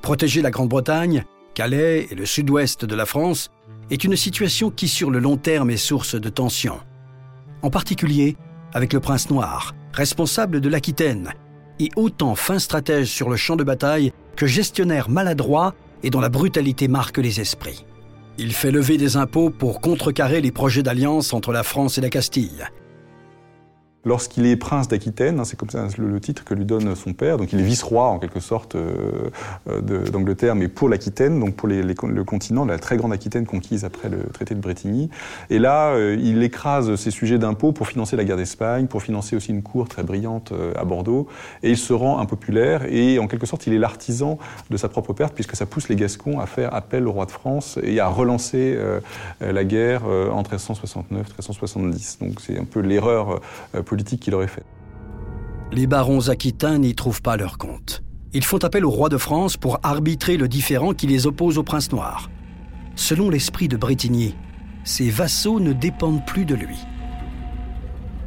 Protéger 0.00 0.42
la 0.42 0.50
Grande-Bretagne, 0.50 1.24
Calais 1.54 2.08
et 2.10 2.14
le 2.14 2.26
sud-ouest 2.26 2.84
de 2.84 2.94
la 2.94 3.06
France 3.06 3.50
est 3.90 4.04
une 4.04 4.16
situation 4.16 4.70
qui 4.70 4.88
sur 4.88 5.10
le 5.10 5.18
long 5.18 5.36
terme 5.36 5.70
est 5.70 5.76
source 5.76 6.14
de 6.14 6.28
tensions. 6.28 6.80
En 7.62 7.70
particulier 7.70 8.36
avec 8.74 8.92
le 8.92 9.00
prince 9.00 9.30
noir, 9.30 9.74
responsable 9.92 10.60
de 10.60 10.68
l'Aquitaine, 10.68 11.34
et 11.78 11.90
autant 11.96 12.34
fin 12.34 12.58
stratège 12.58 13.08
sur 13.08 13.28
le 13.28 13.36
champ 13.36 13.56
de 13.56 13.64
bataille 13.64 14.12
que 14.36 14.46
gestionnaire 14.46 15.10
maladroit 15.10 15.74
et 16.02 16.10
dont 16.10 16.20
la 16.20 16.28
brutalité 16.28 16.88
marque 16.88 17.18
les 17.18 17.40
esprits. 17.40 17.84
Il 18.38 18.52
fait 18.52 18.70
lever 18.70 18.96
des 18.96 19.16
impôts 19.16 19.50
pour 19.50 19.80
contrecarrer 19.80 20.40
les 20.40 20.52
projets 20.52 20.82
d'alliance 20.82 21.32
entre 21.32 21.52
la 21.52 21.62
France 21.62 21.98
et 21.98 22.00
la 22.00 22.08
Castille. 22.08 22.66
Lorsqu'il 24.04 24.46
est 24.46 24.56
prince 24.56 24.88
d'Aquitaine, 24.88 25.38
hein, 25.40 25.44
c'est 25.44 25.56
comme 25.56 25.70
ça 25.70 25.86
le, 25.96 26.20
titre 26.20 26.44
que 26.44 26.54
lui 26.54 26.64
donne 26.64 26.94
son 26.94 27.12
père, 27.12 27.36
donc 27.36 27.52
il 27.52 27.60
est 27.60 27.64
vice-roi 27.64 28.06
en 28.06 28.18
quelque 28.18 28.40
sorte 28.40 28.74
euh, 28.76 29.30
d'Angleterre, 30.10 30.54
mais 30.54 30.68
pour 30.68 30.88
l'Aquitaine, 30.88 31.40
donc 31.40 31.54
pour 31.54 31.68
le 31.68 32.24
continent, 32.24 32.64
la 32.64 32.78
très 32.78 32.96
grande 32.96 33.12
Aquitaine 33.12 33.46
conquise 33.46 33.84
après 33.84 34.08
le 34.08 34.24
traité 34.32 34.54
de 34.54 34.60
Bretigny. 34.60 35.10
Et 35.50 35.58
là, 35.58 35.90
euh, 35.90 36.16
il 36.20 36.42
écrase 36.42 36.94
ses 36.96 37.10
sujets 37.10 37.38
d'impôts 37.38 37.72
pour 37.72 37.88
financer 37.88 38.16
la 38.16 38.24
guerre 38.24 38.36
d'Espagne, 38.36 38.86
pour 38.86 39.02
financer 39.02 39.36
aussi 39.36 39.50
une 39.50 39.62
cour 39.62 39.88
très 39.88 40.02
brillante 40.02 40.52
euh, 40.52 40.72
à 40.76 40.84
Bordeaux, 40.84 41.28
et 41.62 41.70
il 41.70 41.76
se 41.76 41.92
rend 41.92 42.18
impopulaire, 42.18 42.84
et 42.88 43.18
en 43.18 43.26
quelque 43.26 43.46
sorte, 43.46 43.66
il 43.66 43.72
est 43.72 43.78
l'artisan 43.78 44.38
de 44.70 44.76
sa 44.76 44.88
propre 44.88 45.12
perte, 45.12 45.34
puisque 45.34 45.56
ça 45.56 45.66
pousse 45.66 45.88
les 45.88 45.96
Gascons 45.96 46.40
à 46.40 46.46
faire 46.46 46.74
appel 46.74 47.06
au 47.06 47.12
roi 47.12 47.26
de 47.26 47.30
France 47.30 47.78
et 47.82 48.00
à 48.00 48.08
relancer 48.08 48.78
la 49.40 49.64
guerre 49.64 50.04
en 50.04 50.42
1369-1370. 50.42 52.18
Donc 52.20 52.40
c'est 52.40 52.58
un 52.58 52.64
peu 52.64 52.80
l'erreur 52.80 53.40
Les 55.72 55.86
barons 55.86 56.28
aquitains 56.28 56.78
n'y 56.78 56.94
trouvent 56.94 57.22
pas 57.22 57.36
leur 57.36 57.58
compte. 57.58 58.02
Ils 58.34 58.44
font 58.44 58.58
appel 58.58 58.84
au 58.84 58.90
roi 58.90 59.08
de 59.08 59.18
France 59.18 59.56
pour 59.56 59.78
arbitrer 59.82 60.36
le 60.36 60.48
différend 60.48 60.94
qui 60.94 61.06
les 61.06 61.26
oppose 61.26 61.58
au 61.58 61.62
prince 61.62 61.92
noir. 61.92 62.30
Selon 62.94 63.30
l'esprit 63.30 63.68
de 63.68 63.76
Bretigny, 63.76 64.34
ses 64.84 65.10
vassaux 65.10 65.60
ne 65.60 65.72
dépendent 65.72 66.24
plus 66.26 66.44
de 66.44 66.54
lui. 66.54 66.78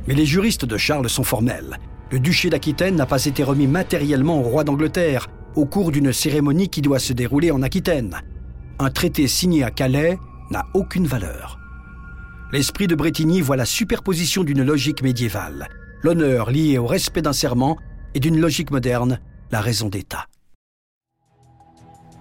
Mais 0.08 0.14
les 0.14 0.26
juristes 0.26 0.66
de 0.66 0.78
Charles 0.78 1.10
sont 1.10 1.24
formels. 1.24 1.80
Le 2.12 2.20
duché 2.20 2.50
d'Aquitaine 2.50 2.96
n'a 2.96 3.06
pas 3.06 3.26
été 3.26 3.44
remis 3.44 3.68
matériellement 3.68 4.40
au 4.40 4.44
roi 4.44 4.64
d'Angleterre 4.64 5.28
au 5.56 5.66
cours 5.66 5.92
d'une 5.92 6.14
cérémonie 6.14 6.70
qui 6.70 6.82
doit 6.82 7.00
se 7.00 7.14
dérouler 7.14 7.52
en 7.52 7.62
Aquitaine. 7.62 8.16
Un 8.78 8.90
traité 8.92 9.28
signé 9.28 9.64
à 9.64 9.72
Calais 9.72 10.20
n'a 10.52 10.66
aucune 10.74 11.08
valeur. 11.08 11.60
L'esprit 12.56 12.88
de 12.88 12.96
Bretigny 12.96 13.42
voit 13.42 13.58
la 13.58 13.66
superposition 13.66 14.46
d'une 14.46 14.64
logique 14.64 15.04
médiévale, 15.04 15.68
l'honneur 16.02 16.50
lié 16.50 16.78
au 16.78 16.88
respect 16.88 17.22
d'un 17.22 17.34
serment, 17.34 17.76
et 18.14 18.22
d'une 18.22 18.40
logique 18.40 18.72
moderne, 18.72 19.20
la 19.52 19.60
raison 19.60 19.90
d'État. 19.90 20.28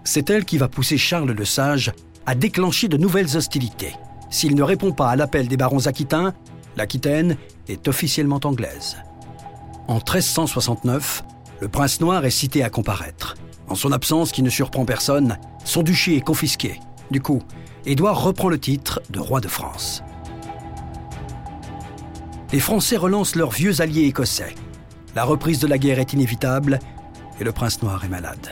C'est 0.02 0.30
elle 0.30 0.44
qui 0.44 0.58
va 0.58 0.66
pousser 0.66 0.98
Charles 0.98 1.30
le 1.30 1.44
Sage 1.44 1.92
à 2.26 2.34
déclencher 2.34 2.88
de 2.88 2.96
nouvelles 2.96 3.36
hostilités. 3.36 3.94
S'il 4.28 4.56
ne 4.56 4.64
répond 4.64 4.90
pas 4.90 5.10
à 5.10 5.14
l'appel 5.14 5.46
des 5.46 5.56
barons 5.56 5.86
aquitains, 5.86 6.34
l'Aquitaine 6.76 7.36
est 7.68 7.86
officiellement 7.86 8.40
anglaise. 8.42 8.96
En 9.86 9.98
1369, 9.98 11.22
le 11.60 11.68
prince 11.68 12.00
noir 12.00 12.24
est 12.24 12.30
cité 12.30 12.64
à 12.64 12.70
comparaître. 12.70 13.36
En 13.68 13.76
son 13.76 13.92
absence, 13.92 14.32
qui 14.32 14.42
ne 14.42 14.50
surprend 14.50 14.84
personne, 14.84 15.38
son 15.64 15.84
duché 15.84 16.16
est 16.16 16.26
confisqué. 16.26 16.80
Du 17.12 17.20
coup, 17.20 17.40
Édouard 17.86 18.24
reprend 18.24 18.48
le 18.48 18.58
titre 18.58 19.00
de 19.10 19.20
roi 19.20 19.40
de 19.40 19.46
France 19.46 20.02
les 22.52 22.60
Français 22.60 22.96
relancent 22.96 23.36
leurs 23.36 23.50
vieux 23.50 23.80
alliés 23.80 24.04
écossais. 24.04 24.54
La 25.14 25.24
reprise 25.24 25.58
de 25.58 25.66
la 25.66 25.78
guerre 25.78 25.98
est 25.98 26.12
inévitable 26.12 26.78
et 27.40 27.44
le 27.44 27.52
prince 27.52 27.82
noir 27.82 28.04
est 28.04 28.08
malade. 28.08 28.50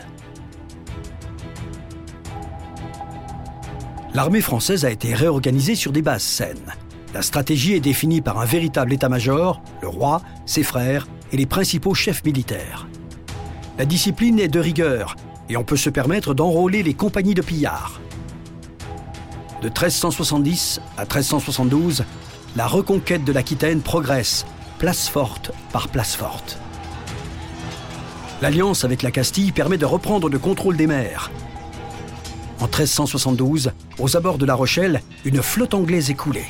L'armée 4.15 4.41
française 4.41 4.85
a 4.85 4.91
été 4.91 5.15
réorganisée 5.15 5.75
sur 5.75 5.91
des 5.91 6.03
bases 6.03 6.23
saines. 6.23 6.75
La 7.15 7.23
stratégie 7.23 7.75
est 7.75 7.81
définie 7.81 8.21
par 8.21 8.39
un 8.39 8.45
véritable 8.45 8.93
état-major, 8.93 9.63
le 9.81 9.89
roi, 9.89 10.23
ses 10.47 10.63
frères 10.63 11.07
et 11.33 11.37
les 11.37 11.47
principaux 11.47 11.95
chefs 11.95 12.25
militaires. 12.25 12.87
La 13.79 13.87
discipline 13.87 14.39
est 14.39 14.49
de 14.49 14.61
rigueur 14.61 15.17
et 15.49 15.57
on 15.57 15.65
peut 15.65 15.77
se 15.77 15.91
permettre 15.91 16.35
d'enrôler 16.35 16.83
les 16.83 16.95
compagnies 16.95 17.35
de 17.35 17.43
pillards. 17.43 18.01
De 19.63 19.69
1370 19.69 20.81
à 20.97 21.03
1372, 21.03 22.05
la 22.57 22.67
reconquête 22.67 23.25
de 23.25 23.33
l'Aquitaine 23.33 23.81
progresse, 23.81 24.45
place 24.79 25.09
forte 25.09 25.53
par 25.73 25.89
place 25.89 26.15
forte. 26.15 26.59
L'alliance 28.43 28.85
avec 28.85 29.03
la 29.03 29.11
Castille 29.11 29.53
permet 29.53 29.79
de 29.79 29.87
reprendre 29.87 30.29
le 30.29 30.39
contrôle 30.39 30.77
des 30.77 30.87
mers. 30.87 31.31
En 32.59 32.65
1372, 32.65 33.73
aux 33.99 34.17
abords 34.17 34.39
de 34.39 34.47
La 34.47 34.55
Rochelle, 34.55 35.01
une 35.25 35.43
flotte 35.43 35.75
anglaise 35.75 36.11
est 36.11 36.15
coulée. 36.15 36.47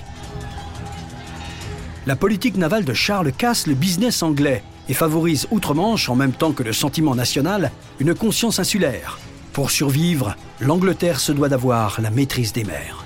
La 2.06 2.16
politique 2.16 2.56
navale 2.56 2.84
de 2.84 2.94
Charles 2.94 3.32
casse 3.32 3.66
le 3.66 3.74
business 3.74 4.22
anglais 4.22 4.64
et 4.88 4.94
favorise 4.94 5.46
outre-Manche, 5.52 6.08
en 6.08 6.16
même 6.16 6.32
temps 6.32 6.52
que 6.52 6.64
le 6.64 6.72
sentiment 6.72 7.14
national, 7.14 7.70
une 8.00 8.14
conscience 8.14 8.58
insulaire. 8.58 9.20
Pour 9.52 9.70
survivre, 9.70 10.34
l'Angleterre 10.60 11.20
se 11.20 11.30
doit 11.30 11.48
d'avoir 11.48 12.00
la 12.00 12.10
maîtrise 12.10 12.52
des 12.52 12.64
mers. 12.64 13.04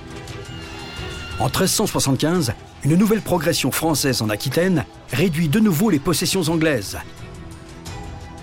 En 1.38 1.46
1375, 1.46 2.54
une 2.84 2.94
nouvelle 2.94 3.22
progression 3.22 3.70
française 3.70 4.22
en 4.22 4.28
Aquitaine 4.28 4.84
réduit 5.10 5.48
de 5.48 5.60
nouveau 5.60 5.90
les 5.90 5.98
possessions 5.98 6.48
anglaises. 6.48 6.98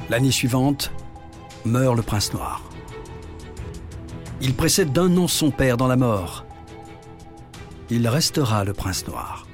L'année 0.09 0.31
suivante, 0.31 0.91
meurt 1.65 1.95
le 1.95 2.01
prince 2.01 2.33
noir. 2.33 2.61
Il 4.41 4.53
précède 4.53 4.91
d'un 4.91 5.15
an 5.17 5.27
son 5.27 5.51
père 5.51 5.77
dans 5.77 5.87
la 5.87 5.95
mort. 5.95 6.45
Il 7.89 8.07
restera 8.07 8.65
le 8.65 8.73
prince 8.73 9.07
noir. 9.07 9.47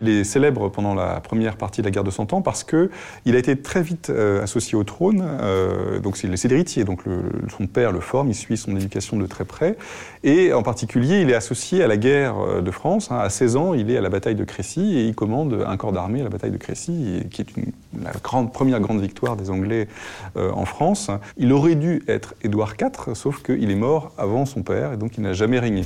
Il 0.00 0.08
est 0.08 0.24
célèbre 0.24 0.68
pendant 0.68 0.94
la 0.94 1.20
première 1.20 1.56
partie 1.56 1.80
de 1.80 1.86
la 1.86 1.90
guerre 1.90 2.04
de 2.04 2.10
Cent 2.10 2.32
Ans 2.32 2.42
parce 2.42 2.64
que 2.64 2.90
il 3.24 3.34
a 3.34 3.38
été 3.38 3.56
très 3.56 3.82
vite 3.82 4.10
euh, 4.10 4.42
associé 4.42 4.76
au 4.76 4.84
trône. 4.84 5.24
Euh, 5.24 5.98
donc 5.98 6.16
c'est 6.16 6.48
l'héritier, 6.48 6.84
donc 6.84 7.02
son 7.48 7.66
père 7.66 7.92
le 7.92 8.00
forme, 8.00 8.28
il 8.28 8.34
suit 8.34 8.56
son 8.56 8.76
éducation 8.76 9.16
de 9.16 9.26
très 9.26 9.44
près. 9.44 9.76
Et 10.24 10.52
en 10.52 10.62
particulier, 10.62 11.22
il 11.22 11.30
est 11.30 11.34
associé 11.34 11.82
à 11.82 11.88
la 11.88 11.96
guerre 11.96 12.36
euh, 12.38 12.60
de 12.60 12.70
France. 12.70 13.10
Hein. 13.10 13.18
À 13.18 13.30
16 13.30 13.56
ans, 13.56 13.74
il 13.74 13.90
est 13.90 13.96
à 13.96 14.00
la 14.00 14.08
bataille 14.08 14.34
de 14.34 14.44
Crécy 14.44 14.98
et 14.98 15.06
il 15.06 15.14
commande 15.14 15.64
un 15.66 15.76
corps 15.76 15.92
d'armée 15.92 16.20
à 16.20 16.24
la 16.24 16.30
bataille 16.30 16.50
de 16.50 16.56
Crécy, 16.56 17.24
qui 17.30 17.42
est 17.42 17.56
une, 17.56 17.72
la 18.02 18.12
grande, 18.22 18.52
première 18.52 18.80
grande 18.80 19.00
victoire 19.00 19.36
des 19.36 19.50
Anglais 19.50 19.88
en 20.36 20.64
France. 20.64 21.10
Il 21.36 21.52
aurait 21.52 21.74
dû 21.74 22.02
être 22.08 22.34
Édouard 22.42 22.74
IV, 22.80 23.14
sauf 23.14 23.42
qu'il 23.42 23.70
est 23.70 23.76
mort 23.76 24.12
avant 24.18 24.46
son 24.46 24.62
père 24.62 24.92
et 24.92 24.96
donc 24.96 25.16
il 25.16 25.22
n'a 25.22 25.32
jamais 25.32 25.58
régné. 25.58 25.84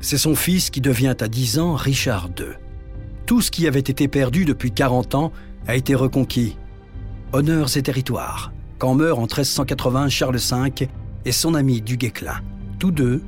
C'est 0.00 0.18
son 0.18 0.34
fils 0.34 0.70
qui 0.70 0.80
devient 0.80 1.16
à 1.20 1.28
10 1.28 1.58
ans 1.58 1.74
Richard 1.74 2.30
II. 2.38 2.67
Tout 3.28 3.42
ce 3.42 3.50
qui 3.50 3.66
avait 3.66 3.78
été 3.80 4.08
perdu 4.08 4.46
depuis 4.46 4.72
40 4.72 5.14
ans 5.14 5.32
a 5.66 5.76
été 5.76 5.94
reconquis. 5.94 6.56
Honneurs 7.34 7.76
et 7.76 7.82
territoires. 7.82 8.54
Quand 8.78 8.94
meurt 8.94 9.18
en 9.18 9.24
1380 9.24 10.08
Charles 10.08 10.38
V 10.38 10.88
et 11.26 11.32
son 11.32 11.52
ami 11.52 11.82
du 11.82 11.98
Guesclin. 11.98 12.40
Tous 12.78 12.90
deux 12.90 13.22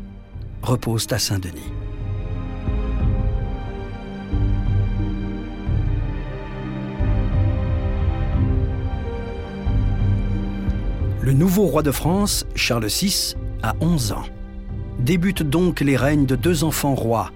reposent 0.63 1.07
à 1.11 1.19
Saint-Denis. 1.19 1.71
Le 11.21 11.35
nouveau 11.35 11.67
roi 11.67 11.83
de 11.83 11.91
France, 11.91 12.47
Charles 12.55 12.87
VI, 12.87 13.35
a 13.63 13.75
11 13.83 14.13
ans. 14.13 14.25
Débutent 14.99 15.43
donc 15.43 15.81
les 15.81 15.99
règnes 15.99 16.25
de 16.25 16.37
deux 16.37 16.65
enfants 16.65 16.95
rois. 16.95 17.33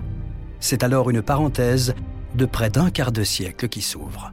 C'est 0.61 0.83
alors 0.83 1.11
une 1.11 1.20
parenthèse 1.20 1.94
de 2.34 2.46
près 2.46 2.70
d'un 2.70 2.90
quart 2.90 3.12
de 3.12 3.24
siècle 3.24 3.68
qui 3.68 3.82
s'ouvre. 3.82 4.32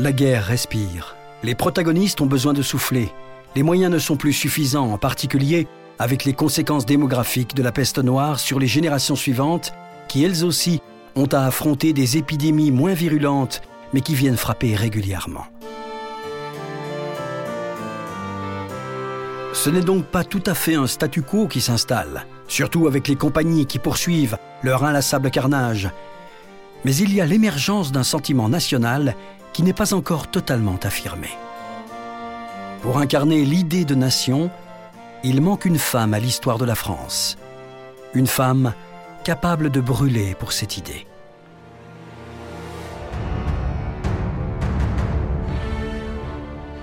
La 0.00 0.12
guerre 0.12 0.44
respire. 0.44 1.16
Les 1.42 1.56
protagonistes 1.56 2.20
ont 2.20 2.26
besoin 2.26 2.52
de 2.52 2.62
souffler. 2.62 3.10
Les 3.56 3.64
moyens 3.64 3.92
ne 3.92 3.98
sont 3.98 4.16
plus 4.16 4.32
suffisants, 4.32 4.92
en 4.92 4.98
particulier 4.98 5.66
avec 5.98 6.24
les 6.24 6.32
conséquences 6.32 6.86
démographiques 6.86 7.54
de 7.54 7.62
la 7.62 7.72
peste 7.72 7.98
noire 7.98 8.38
sur 8.38 8.60
les 8.60 8.68
générations 8.68 9.16
suivantes, 9.16 9.72
qui 10.06 10.24
elles 10.24 10.44
aussi 10.44 10.80
ont 11.16 11.26
à 11.26 11.44
affronter 11.44 11.92
des 11.92 12.16
épidémies 12.16 12.70
moins 12.70 12.94
virulentes, 12.94 13.62
mais 13.92 14.00
qui 14.00 14.14
viennent 14.14 14.36
frapper 14.36 14.76
régulièrement. 14.76 15.46
Ce 19.58 19.70
n'est 19.70 19.80
donc 19.80 20.04
pas 20.04 20.22
tout 20.22 20.44
à 20.46 20.54
fait 20.54 20.76
un 20.76 20.86
statu 20.86 21.20
quo 21.20 21.48
qui 21.48 21.60
s'installe, 21.60 22.26
surtout 22.46 22.86
avec 22.86 23.08
les 23.08 23.16
compagnies 23.16 23.66
qui 23.66 23.80
poursuivent 23.80 24.38
leur 24.62 24.84
inlassable 24.84 25.32
carnage. 25.32 25.90
Mais 26.84 26.94
il 26.94 27.12
y 27.12 27.20
a 27.20 27.26
l'émergence 27.26 27.90
d'un 27.90 28.04
sentiment 28.04 28.48
national 28.48 29.16
qui 29.52 29.64
n'est 29.64 29.72
pas 29.72 29.94
encore 29.94 30.30
totalement 30.30 30.78
affirmé. 30.84 31.30
Pour 32.82 32.98
incarner 32.98 33.44
l'idée 33.44 33.84
de 33.84 33.96
nation, 33.96 34.48
il 35.24 35.40
manque 35.40 35.64
une 35.64 35.80
femme 35.80 36.14
à 36.14 36.20
l'histoire 36.20 36.58
de 36.58 36.64
la 36.64 36.76
France. 36.76 37.36
Une 38.14 38.28
femme 38.28 38.74
capable 39.24 39.70
de 39.70 39.80
brûler 39.80 40.36
pour 40.38 40.52
cette 40.52 40.78
idée. 40.78 41.04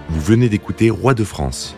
Vous 0.10 0.20
venez 0.20 0.50
d'écouter 0.50 0.90
Roi 0.90 1.14
de 1.14 1.24
France 1.24 1.78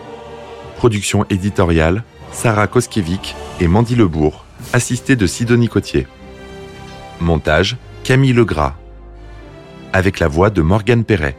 Production 0.81 1.27
éditoriale, 1.29 2.03
Sarah 2.31 2.65
Koskiewicz 2.65 3.35
et 3.59 3.67
Mandy 3.67 3.95
Lebourg, 3.95 4.45
assistée 4.73 5.15
de 5.15 5.27
Sidonie 5.27 5.67
Cotier. 5.67 6.07
Montage, 7.19 7.77
Camille 8.03 8.33
Legras. 8.33 8.73
Avec 9.93 10.19
la 10.19 10.27
voix 10.27 10.49
de 10.49 10.63
Morgane 10.63 11.03
Perret. 11.03 11.37